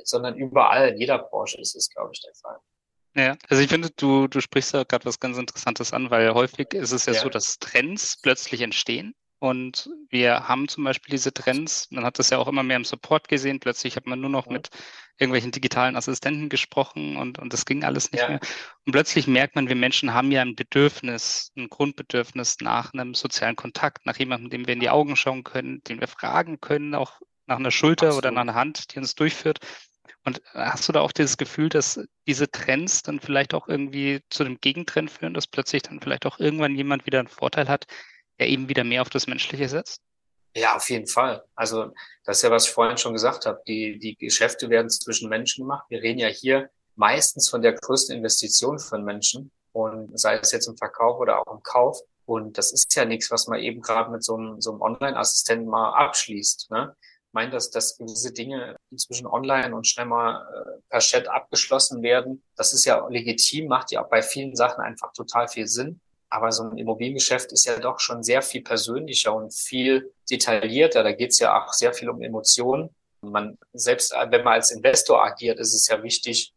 [0.04, 2.58] sondern überall, in jeder Branche ist es, glaube ich, der Fall.
[3.16, 6.74] Ja, also ich finde, du, du sprichst da gerade was ganz Interessantes an, weil häufig
[6.74, 9.14] ist es ja, ja, so, dass Trends plötzlich entstehen
[9.44, 12.84] und wir haben zum Beispiel diese Trends, man hat das ja auch immer mehr im
[12.84, 14.70] Support gesehen, plötzlich hat man nur noch mit
[15.18, 18.28] irgendwelchen digitalen Assistenten gesprochen und, und das ging alles nicht ja.
[18.30, 18.40] mehr.
[18.86, 23.54] Und plötzlich merkt man, wir Menschen haben ja ein Bedürfnis, ein Grundbedürfnis nach einem sozialen
[23.54, 27.20] Kontakt, nach jemandem, dem wir in die Augen schauen können, den wir fragen können, auch
[27.46, 28.24] nach einer Schulter Absolut.
[28.24, 29.58] oder nach einer Hand, die uns durchführt.
[30.24, 34.42] Und hast du da auch dieses Gefühl, dass diese Trends dann vielleicht auch irgendwie zu
[34.42, 37.86] dem Gegentrend führen, dass plötzlich dann vielleicht auch irgendwann jemand wieder einen Vorteil hat,
[38.38, 40.00] der eben wieder mehr auf das Menschliche setzt?
[40.56, 41.44] Ja, auf jeden Fall.
[41.56, 41.92] Also
[42.24, 43.60] das ist ja, was ich vorhin schon gesagt habe.
[43.66, 45.84] Die, die Geschäfte werden zwischen Menschen gemacht.
[45.88, 50.68] Wir reden ja hier meistens von der größten Investition von Menschen und sei es jetzt
[50.68, 51.98] im Verkauf oder auch im Kauf.
[52.24, 55.68] Und das ist ja nichts, was man eben gerade mit so einem, so einem Online-Assistenten
[55.68, 56.70] mal abschließt.
[56.70, 56.94] Ne?
[57.00, 62.02] Ich meine, dass, dass gewisse Dinge inzwischen online und schnell mal äh, per Chat abgeschlossen
[62.02, 62.44] werden.
[62.56, 66.00] Das ist ja legitim, macht ja auch bei vielen Sachen einfach total viel Sinn.
[66.34, 71.04] Aber so ein Immobiliengeschäft ist ja doch schon sehr viel persönlicher und viel detaillierter.
[71.04, 72.90] Da geht es ja auch sehr viel um Emotionen.
[73.20, 76.52] Man, selbst wenn man als Investor agiert, ist es ja wichtig,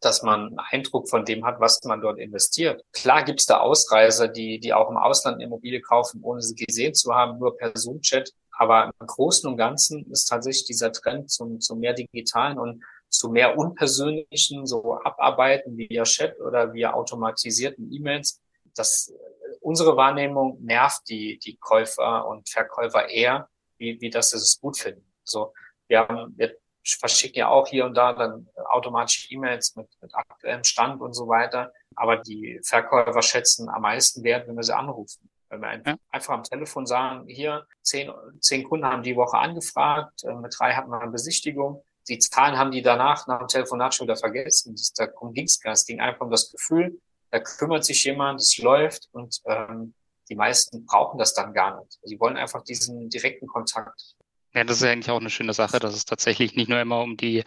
[0.00, 2.82] dass man einen Eindruck von dem hat, was man dort investiert.
[2.92, 6.94] Klar gibt es da Ausreißer, die, die auch im Ausland Immobilie kaufen, ohne sie gesehen
[6.94, 8.32] zu haben, nur per Zoom-Chat.
[8.58, 13.28] Aber im Großen und Ganzen ist tatsächlich dieser Trend zum, zum mehr digitalen und zu
[13.28, 18.40] mehr unpersönlichen, so Abarbeiten via Chat oder via automatisierten E-Mails
[18.74, 19.12] das,
[19.60, 24.78] unsere Wahrnehmung nervt die, die Käufer und Verkäufer eher, wie, wie das sie es gut
[24.78, 25.10] finden.
[25.24, 25.52] So,
[25.88, 30.64] wir haben, wir verschicken ja auch hier und da dann automatische E-Mails mit, mit aktuellem
[30.64, 31.72] Stand und so weiter.
[31.94, 35.28] Aber die Verkäufer schätzen am meisten Wert, wenn wir sie anrufen.
[35.48, 35.98] Wenn wir einfach, ja.
[36.10, 40.74] einfach am Telefon sagen, hier, zehn, zehn Kunden haben die Woche angefragt, äh, mit drei
[40.74, 41.82] hatten wir eine Besichtigung.
[42.08, 44.74] Die Zahlen haben die danach nach dem Telefonat schon wieder vergessen.
[44.74, 45.72] Das, da ging es gar.
[45.72, 49.94] Es ging einfach um das Gefühl, da kümmert sich jemand, es läuft und ähm,
[50.28, 51.98] die meisten brauchen das dann gar nicht.
[52.02, 54.14] Sie wollen einfach diesen direkten Kontakt.
[54.54, 57.02] Ja, das ist ja eigentlich auch eine schöne Sache, dass es tatsächlich nicht nur immer
[57.02, 57.44] um die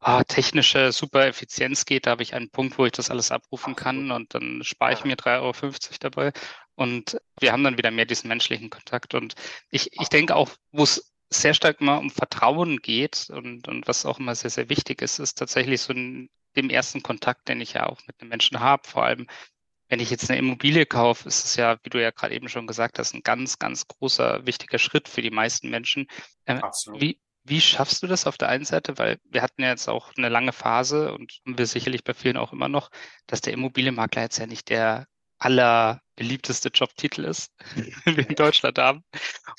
[0.00, 2.06] ah, technische Supereffizienz geht.
[2.06, 5.04] Da habe ich einen Punkt, wo ich das alles abrufen kann und dann spare ich
[5.04, 5.54] mir 3,50 Euro
[6.00, 6.32] dabei.
[6.74, 9.14] Und wir haben dann wieder mehr diesen menschlichen Kontakt.
[9.14, 9.34] Und
[9.70, 14.06] ich, ich denke auch, wo es sehr stark immer um Vertrauen geht und, und was
[14.06, 17.74] auch immer sehr, sehr wichtig ist, ist tatsächlich so ein dem ersten Kontakt, den ich
[17.74, 18.86] ja auch mit einem Menschen habe.
[18.86, 19.26] Vor allem,
[19.88, 22.66] wenn ich jetzt eine Immobilie kaufe, ist es ja, wie du ja gerade eben schon
[22.66, 26.06] gesagt hast, ein ganz, ganz großer, wichtiger Schritt für die meisten Menschen.
[26.46, 27.00] Ähm, Absolut.
[27.00, 28.98] Wie, wie schaffst du das auf der einen Seite?
[28.98, 32.36] Weil wir hatten ja jetzt auch eine lange Phase und haben wir sicherlich bei vielen
[32.36, 32.90] auch immer noch,
[33.26, 35.06] dass der Immobilienmakler jetzt ja nicht der
[35.38, 37.52] allerbeliebteste Jobtitel ist,
[38.06, 39.04] den wir in Deutschland haben.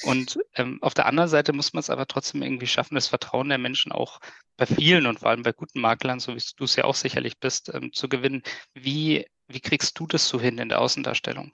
[0.03, 3.49] Und ähm, auf der anderen Seite muss man es aber trotzdem irgendwie schaffen, das Vertrauen
[3.49, 4.19] der Menschen auch
[4.57, 7.39] bei vielen und vor allem bei guten Maklern, so wie du es ja auch sicherlich
[7.39, 8.43] bist, ähm, zu gewinnen.
[8.73, 11.51] Wie, wie kriegst du das so hin in der Außendarstellung?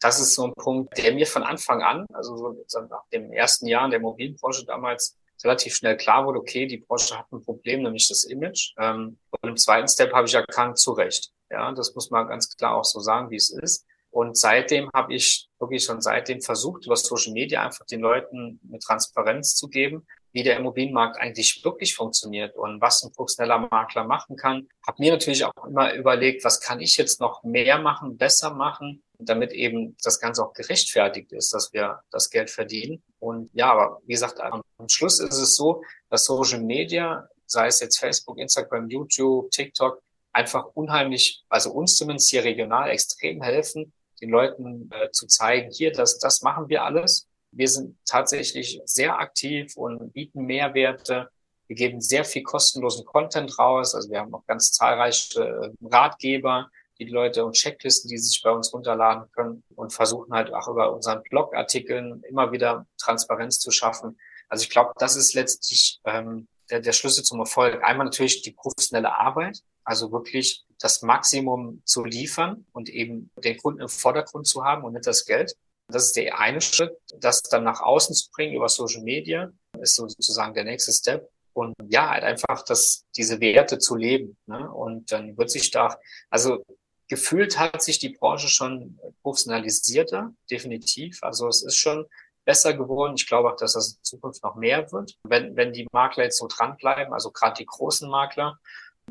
[0.00, 3.66] Das ist so ein Punkt, der mir von Anfang an, also so nach dem ersten
[3.66, 7.82] Jahr in der Mobilbranche damals relativ schnell klar wurde, okay, die Branche hat ein Problem,
[7.82, 8.72] nämlich das Image.
[8.78, 11.30] Ähm, und im zweiten Step habe ich erkannt, zu Recht.
[11.50, 13.86] Ja, das muss man ganz klar auch so sagen, wie es ist.
[14.10, 18.78] Und seitdem habe ich wirklich schon seitdem versucht, über Social Media einfach den Leuten eine
[18.78, 24.36] Transparenz zu geben, wie der Immobilienmarkt eigentlich wirklich funktioniert und was ein professioneller Makler machen
[24.36, 24.68] kann.
[24.86, 29.02] Habe mir natürlich auch immer überlegt, was kann ich jetzt noch mehr machen, besser machen,
[29.18, 33.02] damit eben das Ganze auch gerechtfertigt ist, dass wir das Geld verdienen.
[33.18, 37.80] Und ja, aber wie gesagt, am Schluss ist es so, dass Social Media, sei es
[37.80, 40.00] jetzt Facebook, Instagram, YouTube, TikTok,
[40.32, 45.92] einfach unheimlich, also uns zumindest hier regional extrem helfen, den Leuten äh, zu zeigen, hier,
[45.92, 47.28] das, das machen wir alles.
[47.52, 51.30] Wir sind tatsächlich sehr aktiv und bieten Mehrwerte.
[51.66, 53.94] Wir geben sehr viel kostenlosen Content raus.
[53.94, 58.50] Also wir haben auch ganz zahlreiche äh, Ratgeber, die Leute und Checklisten, die sich bei
[58.50, 64.18] uns runterladen können und versuchen halt auch über unseren Blogartikeln immer wieder Transparenz zu schaffen.
[64.48, 67.82] Also ich glaube, das ist letztlich ähm, der, der Schlüssel zum Erfolg.
[67.82, 73.80] Einmal natürlich die professionelle Arbeit, also wirklich das Maximum zu liefern und eben den Kunden
[73.80, 75.56] im Vordergrund zu haben und nicht das Geld.
[75.88, 76.96] Das ist der eine Schritt.
[77.18, 81.28] Das dann nach außen zu bringen über Social Media ist sozusagen der nächste Step.
[81.52, 84.36] Und ja, halt einfach das, diese Werte zu leben.
[84.46, 84.70] Ne?
[84.70, 85.98] Und dann wird sich da,
[86.30, 86.64] also
[87.08, 91.18] gefühlt hat sich die Branche schon professionalisierter, definitiv.
[91.22, 92.06] Also es ist schon
[92.50, 93.14] besser geworden.
[93.16, 96.38] Ich glaube auch, dass das in Zukunft noch mehr wird, wenn, wenn die Makler jetzt
[96.38, 98.58] so dranbleiben, also gerade die großen Makler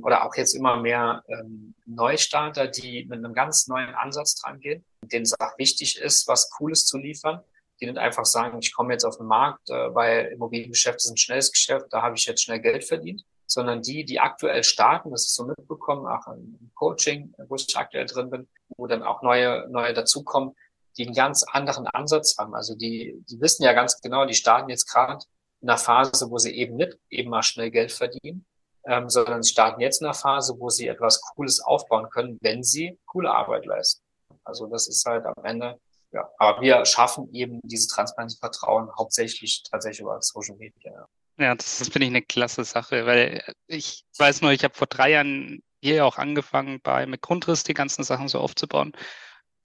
[0.01, 5.23] oder auch jetzt immer mehr ähm, Neustarter, die mit einem ganz neuen Ansatz drangehen, denen
[5.23, 7.41] es auch wichtig ist, was Cooles zu liefern,
[7.79, 11.15] die nicht einfach sagen, ich komme jetzt auf den Markt, äh, weil Immobiliengeschäft ist ein
[11.15, 15.27] schnelles Geschäft, da habe ich jetzt schnell Geld verdient, sondern die, die aktuell starten, das
[15.27, 19.65] ist so mitbekommen, auch im Coaching, wo ich aktuell drin bin, wo dann auch neue,
[19.69, 20.55] neue dazukommen,
[20.97, 22.55] die einen ganz anderen Ansatz haben.
[22.55, 25.23] Also die, die wissen ja ganz genau, die starten jetzt gerade
[25.61, 28.45] in einer Phase, wo sie eben nicht eben mal schnell Geld verdienen,
[28.85, 32.63] ähm, sondern sie starten jetzt in einer Phase, wo sie etwas Cooles aufbauen können, wenn
[32.63, 34.03] sie coole Arbeit leisten.
[34.43, 35.79] Also das ist halt am Ende,
[36.11, 36.29] ja.
[36.37, 40.91] Aber wir schaffen eben diese Transparenz Vertrauen hauptsächlich tatsächlich über Social Media.
[40.91, 41.05] Ja,
[41.37, 44.87] ja das, das finde ich eine klasse Sache, weil ich weiß nur, ich habe vor
[44.87, 48.93] drei Jahren hier auch angefangen, bei mit Grundriss die ganzen Sachen so aufzubauen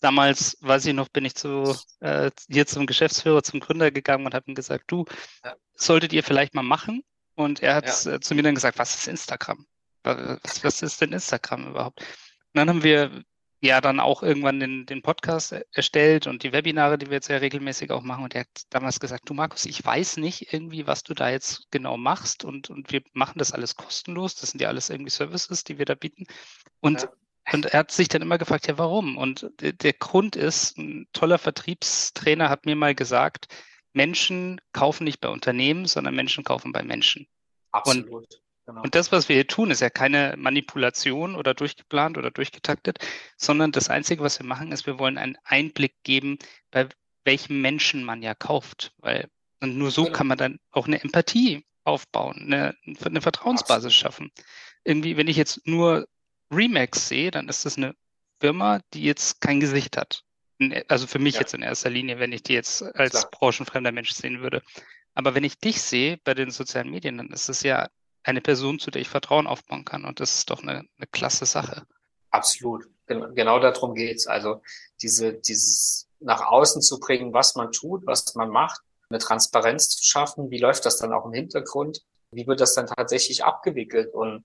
[0.05, 4.35] damals, weiß ich noch, bin ich zu, äh, hier zum Geschäftsführer, zum Gründer gegangen und
[4.35, 5.07] habe ihm gesagt, du,
[5.43, 5.55] ja.
[5.75, 7.03] solltet ihr vielleicht mal machen?
[7.35, 8.13] Und er hat ja.
[8.13, 9.67] äh, zu mir dann gesagt, was ist Instagram?
[10.03, 12.01] Was, was ist denn Instagram überhaupt?
[12.01, 12.07] Und
[12.53, 13.23] dann haben wir
[13.63, 17.39] ja dann auch irgendwann den, den Podcast erstellt und die Webinare, die wir jetzt ja
[17.39, 18.25] regelmäßig auch machen.
[18.25, 21.67] Und er hat damals gesagt, du Markus, ich weiß nicht irgendwie, was du da jetzt
[21.71, 24.35] genau machst und, und wir machen das alles kostenlos.
[24.35, 26.27] Das sind ja alles irgendwie Services, die wir da bieten.
[26.81, 27.09] Und ja.
[27.53, 29.19] Und er hat sich dann immer gefragt, ja, warum?
[29.19, 33.49] Und der Grund ist, ein toller Vertriebstrainer hat mir mal gesagt,
[33.93, 37.27] Menschen kaufen nicht bei Unternehmen, sondern Menschen kaufen bei Menschen.
[37.71, 38.11] Absolut.
[38.11, 38.83] Und, genau.
[38.83, 42.99] und das, was wir hier tun, ist ja keine Manipulation oder durchgeplant oder durchgetaktet,
[43.37, 46.39] sondern das Einzige, was wir machen, ist, wir wollen einen Einblick geben,
[46.71, 46.89] bei
[47.25, 48.93] welchem Menschen man ja kauft.
[48.99, 49.29] Weil
[49.61, 50.17] und nur so genau.
[50.17, 53.93] kann man dann auch eine Empathie aufbauen, eine, eine Vertrauensbasis Absolut.
[53.95, 54.31] schaffen.
[54.85, 56.07] Irgendwie, wenn ich jetzt nur
[56.55, 57.95] Remax sehe, dann ist das eine
[58.41, 60.23] Firma, die jetzt kein Gesicht hat.
[60.89, 61.41] Also für mich ja.
[61.41, 63.31] jetzt in erster Linie, wenn ich die jetzt als Klar.
[63.31, 64.63] branchenfremder Mensch sehen würde.
[65.15, 67.89] Aber wenn ich dich sehe bei den sozialen Medien, dann ist es ja
[68.23, 70.05] eine Person, zu der ich Vertrauen aufbauen kann.
[70.05, 71.87] Und das ist doch eine, eine klasse Sache.
[72.31, 72.85] Absolut.
[73.07, 74.27] Genau darum geht's.
[74.27, 74.63] Also
[75.03, 80.05] diese, dieses nach außen zu bringen, was man tut, was man macht, eine Transparenz zu
[80.05, 80.51] schaffen.
[80.51, 82.03] Wie läuft das dann auch im Hintergrund?
[82.31, 84.13] Wie wird das dann tatsächlich abgewickelt?
[84.13, 84.45] Und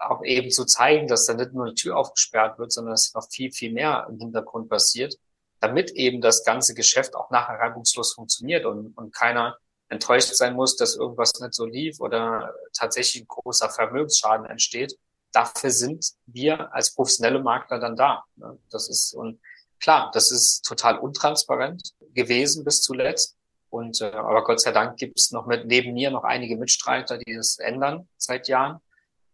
[0.00, 3.28] auch eben zu zeigen, dass da nicht nur eine Tür aufgesperrt wird, sondern dass noch
[3.30, 5.16] viel, viel mehr im Hintergrund passiert,
[5.60, 9.58] damit eben das ganze Geschäft auch nachher reibungslos funktioniert und, und keiner
[9.88, 14.96] enttäuscht sein muss, dass irgendwas nicht so lief oder tatsächlich ein großer Vermögensschaden entsteht.
[15.32, 18.24] Dafür sind wir als professionelle Makler dann da.
[18.36, 18.58] Ne?
[18.70, 19.40] Das ist, und
[19.80, 23.36] klar, das ist total untransparent gewesen bis zuletzt.
[23.68, 27.18] Und äh, aber Gott sei Dank gibt es noch mit neben mir noch einige Mitstreiter,
[27.18, 28.80] die das ändern seit Jahren.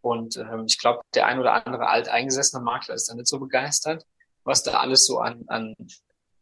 [0.07, 4.05] Und ähm, ich glaube, der ein oder andere alteingesessene Makler ist da nicht so begeistert,
[4.45, 5.75] was da alles so an, an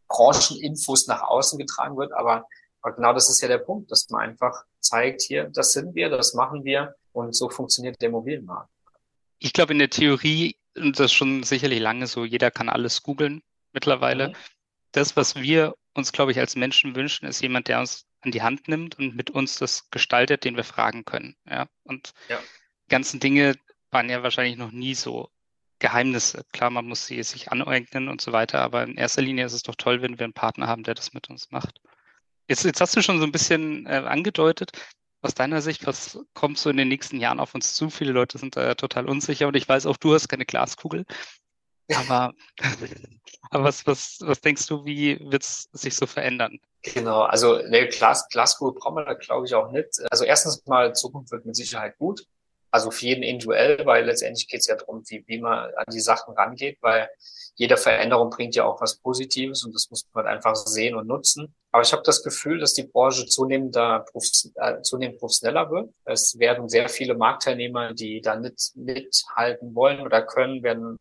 [0.07, 2.13] Brancheninfos nach außen getragen wird.
[2.13, 2.45] Aber,
[2.81, 6.09] aber genau das ist ja der Punkt, dass man einfach zeigt, hier, das sind wir,
[6.09, 8.69] das machen wir und so funktioniert der Immobilienmarkt.
[9.39, 13.01] Ich glaube, in der Theorie, und das ist schon sicherlich lange so, jeder kann alles
[13.01, 13.41] googeln
[13.73, 14.29] mittlerweile.
[14.29, 14.35] Mhm.
[14.91, 18.43] Das, was wir uns, glaube ich, als Menschen wünschen, ist jemand, der uns an die
[18.43, 21.35] Hand nimmt und mit uns das gestaltet, den wir fragen können.
[21.49, 22.39] Ja, und ja
[22.89, 23.55] ganzen Dinge
[23.91, 25.29] waren ja wahrscheinlich noch nie so
[25.79, 26.45] Geheimnisse.
[26.51, 29.63] Klar, man muss sie sich aneignen und so weiter, aber in erster Linie ist es
[29.63, 31.81] doch toll, wenn wir einen Partner haben, der das mit uns macht.
[32.47, 34.71] Jetzt, jetzt hast du schon so ein bisschen äh, angedeutet,
[35.21, 37.89] aus deiner Sicht, was kommt so in den nächsten Jahren auf uns zu?
[37.89, 41.05] Viele Leute sind da total unsicher und ich weiß auch, du hast keine Glaskugel.
[41.93, 42.33] Aber,
[43.49, 46.59] aber was, was, was denkst du, wie wird es sich so verändern?
[46.83, 49.99] Genau, also ne, Glas, Glaskugel brauchen wir da, glaube ich, auch nicht.
[50.11, 52.27] Also erstens mal, Zukunft wird mit Sicherheit gut.
[52.75, 56.01] Also für jeden individuell, weil letztendlich geht es ja darum, wie, wie man an die
[56.01, 57.09] Sachen rangeht, weil
[57.55, 61.55] jede Veränderung bringt ja auch was Positives und das muss man einfach sehen und nutzen.
[61.71, 65.89] Aber ich habe das Gefühl, dass die Branche zunehmend, äh, zunehmend professioneller wird.
[66.03, 70.97] Es werden sehr viele Marktteilnehmer, die da nicht mithalten wollen oder können, werden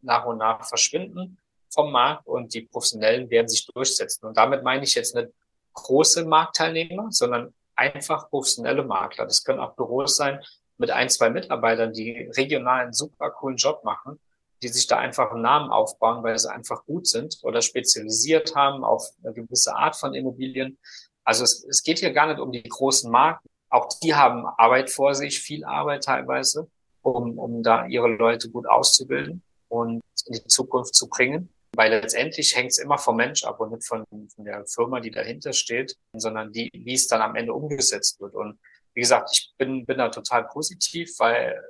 [0.00, 1.36] nach und nach verschwinden.
[1.68, 4.24] vom Markt und die Professionellen werden sich durchsetzen.
[4.24, 5.28] Und damit meine ich jetzt nicht
[5.74, 9.26] große Marktteilnehmer, sondern einfach professionelle Makler.
[9.26, 10.40] Das können auch Büros sein
[10.78, 14.18] mit ein, zwei Mitarbeitern, die regional einen super coolen Job machen,
[14.62, 18.84] die sich da einfach einen Namen aufbauen, weil sie einfach gut sind oder spezialisiert haben
[18.84, 20.78] auf eine gewisse Art von Immobilien.
[21.24, 23.46] Also es, es geht hier gar nicht um die großen Marken.
[23.70, 26.68] Auch die haben Arbeit vor sich, viel Arbeit teilweise,
[27.02, 31.50] um, um da ihre Leute gut auszubilden und in die Zukunft zu bringen.
[31.76, 35.10] Weil letztendlich hängt es immer vom Mensch ab und nicht von, von der Firma, die
[35.10, 38.34] dahinter steht, sondern die, wie es dann am Ende umgesetzt wird.
[38.34, 38.58] Und
[38.98, 41.62] wie gesagt, ich bin, bin da total positiv, weil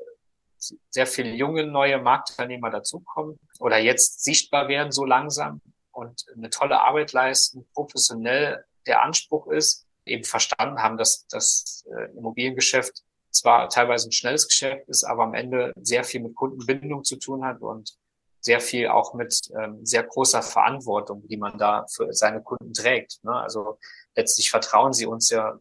[0.88, 5.60] sehr viele junge neue Marktteilnehmer dazukommen oder jetzt sichtbar werden so langsam
[5.92, 12.10] und eine tolle Arbeit leisten, professionell der Anspruch ist, eben verstanden haben, dass das äh,
[12.16, 17.16] Immobiliengeschäft zwar teilweise ein schnelles Geschäft ist, aber am Ende sehr viel mit Kundenbindung zu
[17.16, 17.94] tun hat und
[18.40, 23.22] sehr viel auch mit ähm, sehr großer Verantwortung, die man da für seine Kunden trägt.
[23.22, 23.34] Ne?
[23.34, 23.78] Also
[24.16, 25.58] letztlich vertrauen sie uns ja,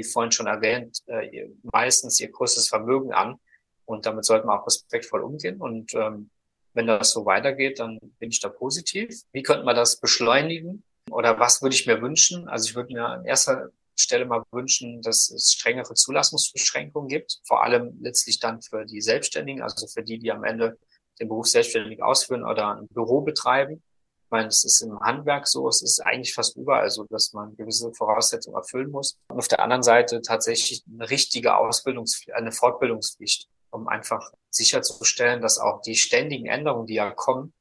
[0.00, 3.36] wie vorhin schon erwähnt, äh, meistens ihr größtes Vermögen an.
[3.84, 5.60] Und damit sollten wir auch respektvoll umgehen.
[5.60, 6.30] Und ähm,
[6.72, 9.22] wenn das so weitergeht, dann bin ich da positiv.
[9.32, 10.84] Wie könnte man das beschleunigen?
[11.10, 12.48] Oder was würde ich mir wünschen?
[12.48, 17.64] Also ich würde mir an erster Stelle mal wünschen, dass es strengere Zulassungsbeschränkungen gibt, vor
[17.64, 20.78] allem letztlich dann für die Selbstständigen, also für die, die am Ende
[21.20, 23.82] den Beruf selbstständig ausführen oder ein Büro betreiben.
[24.30, 27.56] Ich meine, es ist im Handwerk so, es ist eigentlich fast überall so, dass man
[27.56, 29.18] gewisse Voraussetzungen erfüllen muss.
[29.26, 35.58] Und auf der anderen Seite tatsächlich eine richtige Ausbildungspflicht, eine Fortbildungspflicht, um einfach sicherzustellen, dass
[35.58, 37.52] auch die ständigen Änderungen, die ja kommen,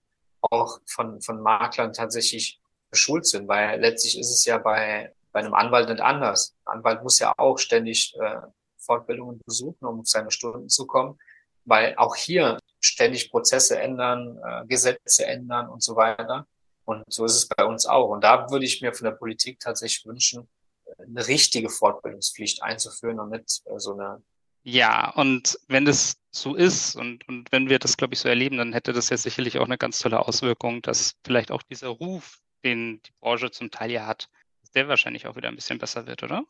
[0.42, 2.62] auch von, von Maklern tatsächlich
[2.92, 6.54] geschult sind, weil letztlich ist es ja bei, bei einem Anwalt nicht anders.
[6.66, 8.42] Ein Anwalt muss ja auch ständig äh,
[8.78, 11.18] Fortbildungen besuchen, um auf seine Stunden zu kommen,
[11.66, 16.46] weil auch hier ständig Prozesse ändern, äh, Gesetze ändern und so weiter.
[16.90, 18.10] Und so ist es bei uns auch.
[18.10, 20.50] Und da würde ich mir von der Politik tatsächlich wünschen,
[20.98, 24.24] eine richtige Fortbildungspflicht einzuführen und nicht äh, so eine.
[24.64, 28.58] Ja, und wenn das so ist und, und wenn wir das, glaube ich, so erleben,
[28.58, 32.40] dann hätte das ja sicherlich auch eine ganz tolle Auswirkung, dass vielleicht auch dieser Ruf,
[32.64, 34.28] den die Branche zum Teil ja hat,
[34.74, 36.44] der wahrscheinlich auch wieder ein bisschen besser wird, oder?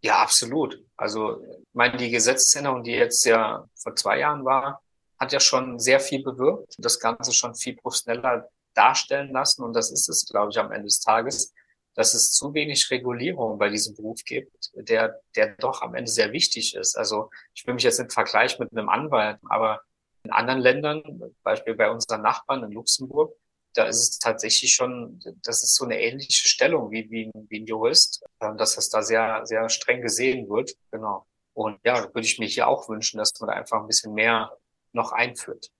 [0.00, 0.82] Ja, absolut.
[0.96, 4.80] Also, ich meine, die Gesetzesänderung, die jetzt ja vor zwei Jahren war,
[5.18, 9.62] hat ja schon sehr viel bewirkt, das Ganze schon viel professioneller darstellen lassen.
[9.62, 11.52] Und das ist es, glaube ich, am Ende des Tages,
[11.94, 16.32] dass es zu wenig Regulierung bei diesem Beruf gibt, der, der doch am Ende sehr
[16.32, 16.96] wichtig ist.
[16.96, 19.82] Also ich will mich jetzt nicht vergleichen mit einem Anwalt, aber
[20.24, 21.02] in anderen Ländern,
[21.42, 23.36] Beispiel bei unseren Nachbarn in Luxemburg,
[23.74, 27.66] da ist es tatsächlich schon, das ist so eine ähnliche Stellung wie, wie, wie ein
[27.66, 30.72] Jurist, dass das da sehr, sehr streng gesehen wird.
[30.90, 31.26] Genau.
[31.54, 34.56] Und ja, würde ich mir hier auch wünschen, dass man da einfach ein bisschen mehr
[34.92, 35.70] noch einführt.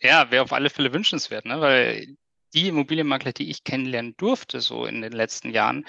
[0.00, 1.60] Ja, wäre auf alle Fälle wünschenswert, ne?
[1.60, 2.16] weil
[2.54, 5.84] die Immobilienmakler, die ich kennenlernen durfte, so in den letzten Jahren,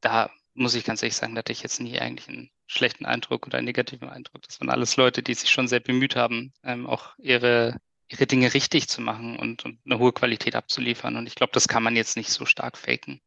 [0.00, 3.46] da muss ich ganz ehrlich sagen, da hatte ich jetzt nie eigentlich einen schlechten Eindruck
[3.46, 4.42] oder einen negativen Eindruck.
[4.42, 8.54] Das waren alles Leute, die sich schon sehr bemüht haben, ähm, auch ihre, ihre Dinge
[8.54, 11.16] richtig zu machen und, und eine hohe Qualität abzuliefern.
[11.16, 13.20] Und ich glaube, das kann man jetzt nicht so stark faken.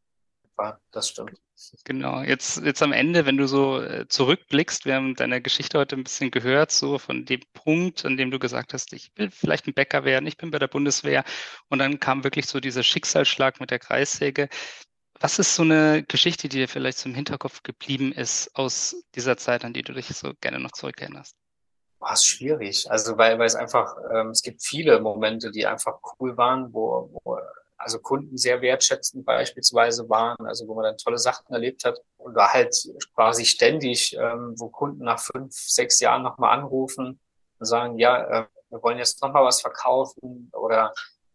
[0.91, 1.39] Das stimmt.
[1.85, 5.95] Genau, jetzt, jetzt am Ende, wenn du so äh, zurückblickst, wir haben deine Geschichte heute
[5.95, 9.65] ein bisschen gehört, so von dem Punkt, an dem du gesagt hast, ich will vielleicht
[9.65, 11.23] ein Bäcker werden, ich bin bei der Bundeswehr
[11.69, 14.49] und dann kam wirklich so dieser Schicksalsschlag mit der Kreissäge.
[15.19, 19.65] Was ist so eine Geschichte, die dir vielleicht zum Hinterkopf geblieben ist aus dieser Zeit,
[19.65, 21.35] an die du dich so gerne noch zurückerinnerst?
[21.99, 25.97] War es schwierig, also weil, weil es einfach, ähm, es gibt viele Momente, die einfach
[26.19, 27.39] cool waren, wo, wo
[27.77, 32.33] also Kunden sehr wertschätzend beispielsweise waren, also wo man dann tolle Sachen erlebt hat und
[32.33, 32.75] da halt
[33.13, 37.19] quasi ständig, ähm, wo Kunden nach fünf, sechs Jahren nochmal anrufen
[37.59, 40.93] und sagen, ja, äh, wir wollen jetzt nochmal was verkaufen oder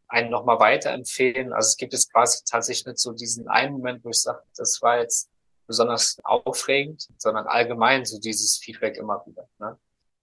[0.09, 1.53] einen nochmal weiterempfehlen.
[1.53, 4.83] Also es gibt jetzt quasi tatsächlich nicht so diesen einen Moment, wo ich sage, das
[4.83, 5.31] war jetzt
[5.67, 9.49] besonders aufregend, sondern allgemein so dieses Feedback immer wieder.
[9.59, 9.79] Ne?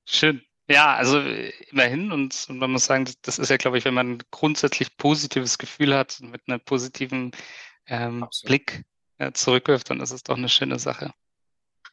[0.06, 0.44] Schön.
[0.70, 1.20] Ja, also
[1.72, 4.96] immerhin und, und man muss sagen, das ist ja, glaube ich, wenn man ein grundsätzlich
[4.98, 7.32] positives Gefühl hat und mit einem positiven
[7.88, 8.84] ähm, Blick
[9.18, 11.12] äh, zurückwirft, dann ist es doch eine schöne Sache.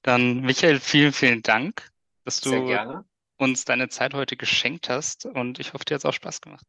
[0.03, 1.91] Dann, Michael, vielen, vielen Dank,
[2.25, 3.05] dass du
[3.39, 6.67] uns deine Zeit heute geschenkt hast und ich hoffe, dir hat es auch Spaß gemacht.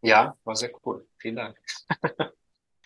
[0.00, 1.06] Ja, war sehr cool.
[1.18, 1.58] Vielen Dank.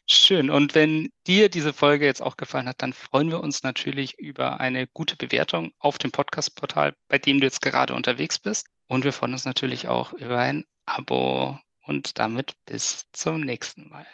[0.09, 0.51] Schön.
[0.51, 4.61] Und wenn dir diese Folge jetzt auch gefallen hat, dann freuen wir uns natürlich über
[4.61, 8.69] eine gute Bewertung auf dem Podcast-Portal, bei dem du jetzt gerade unterwegs bist.
[8.87, 11.59] Und wir freuen uns natürlich auch über ein Abo.
[11.85, 14.07] Und damit bis zum nächsten Mal.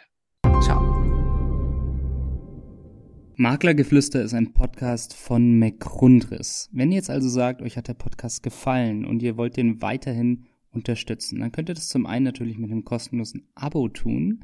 [0.63, 0.81] Ciao.
[3.35, 6.69] Maklergeflüster ist ein Podcast von McRundriss.
[6.71, 10.47] Wenn ihr jetzt also sagt, euch hat der Podcast gefallen und ihr wollt den weiterhin
[10.71, 14.43] unterstützen, dann könnt ihr das zum einen natürlich mit einem kostenlosen Abo tun.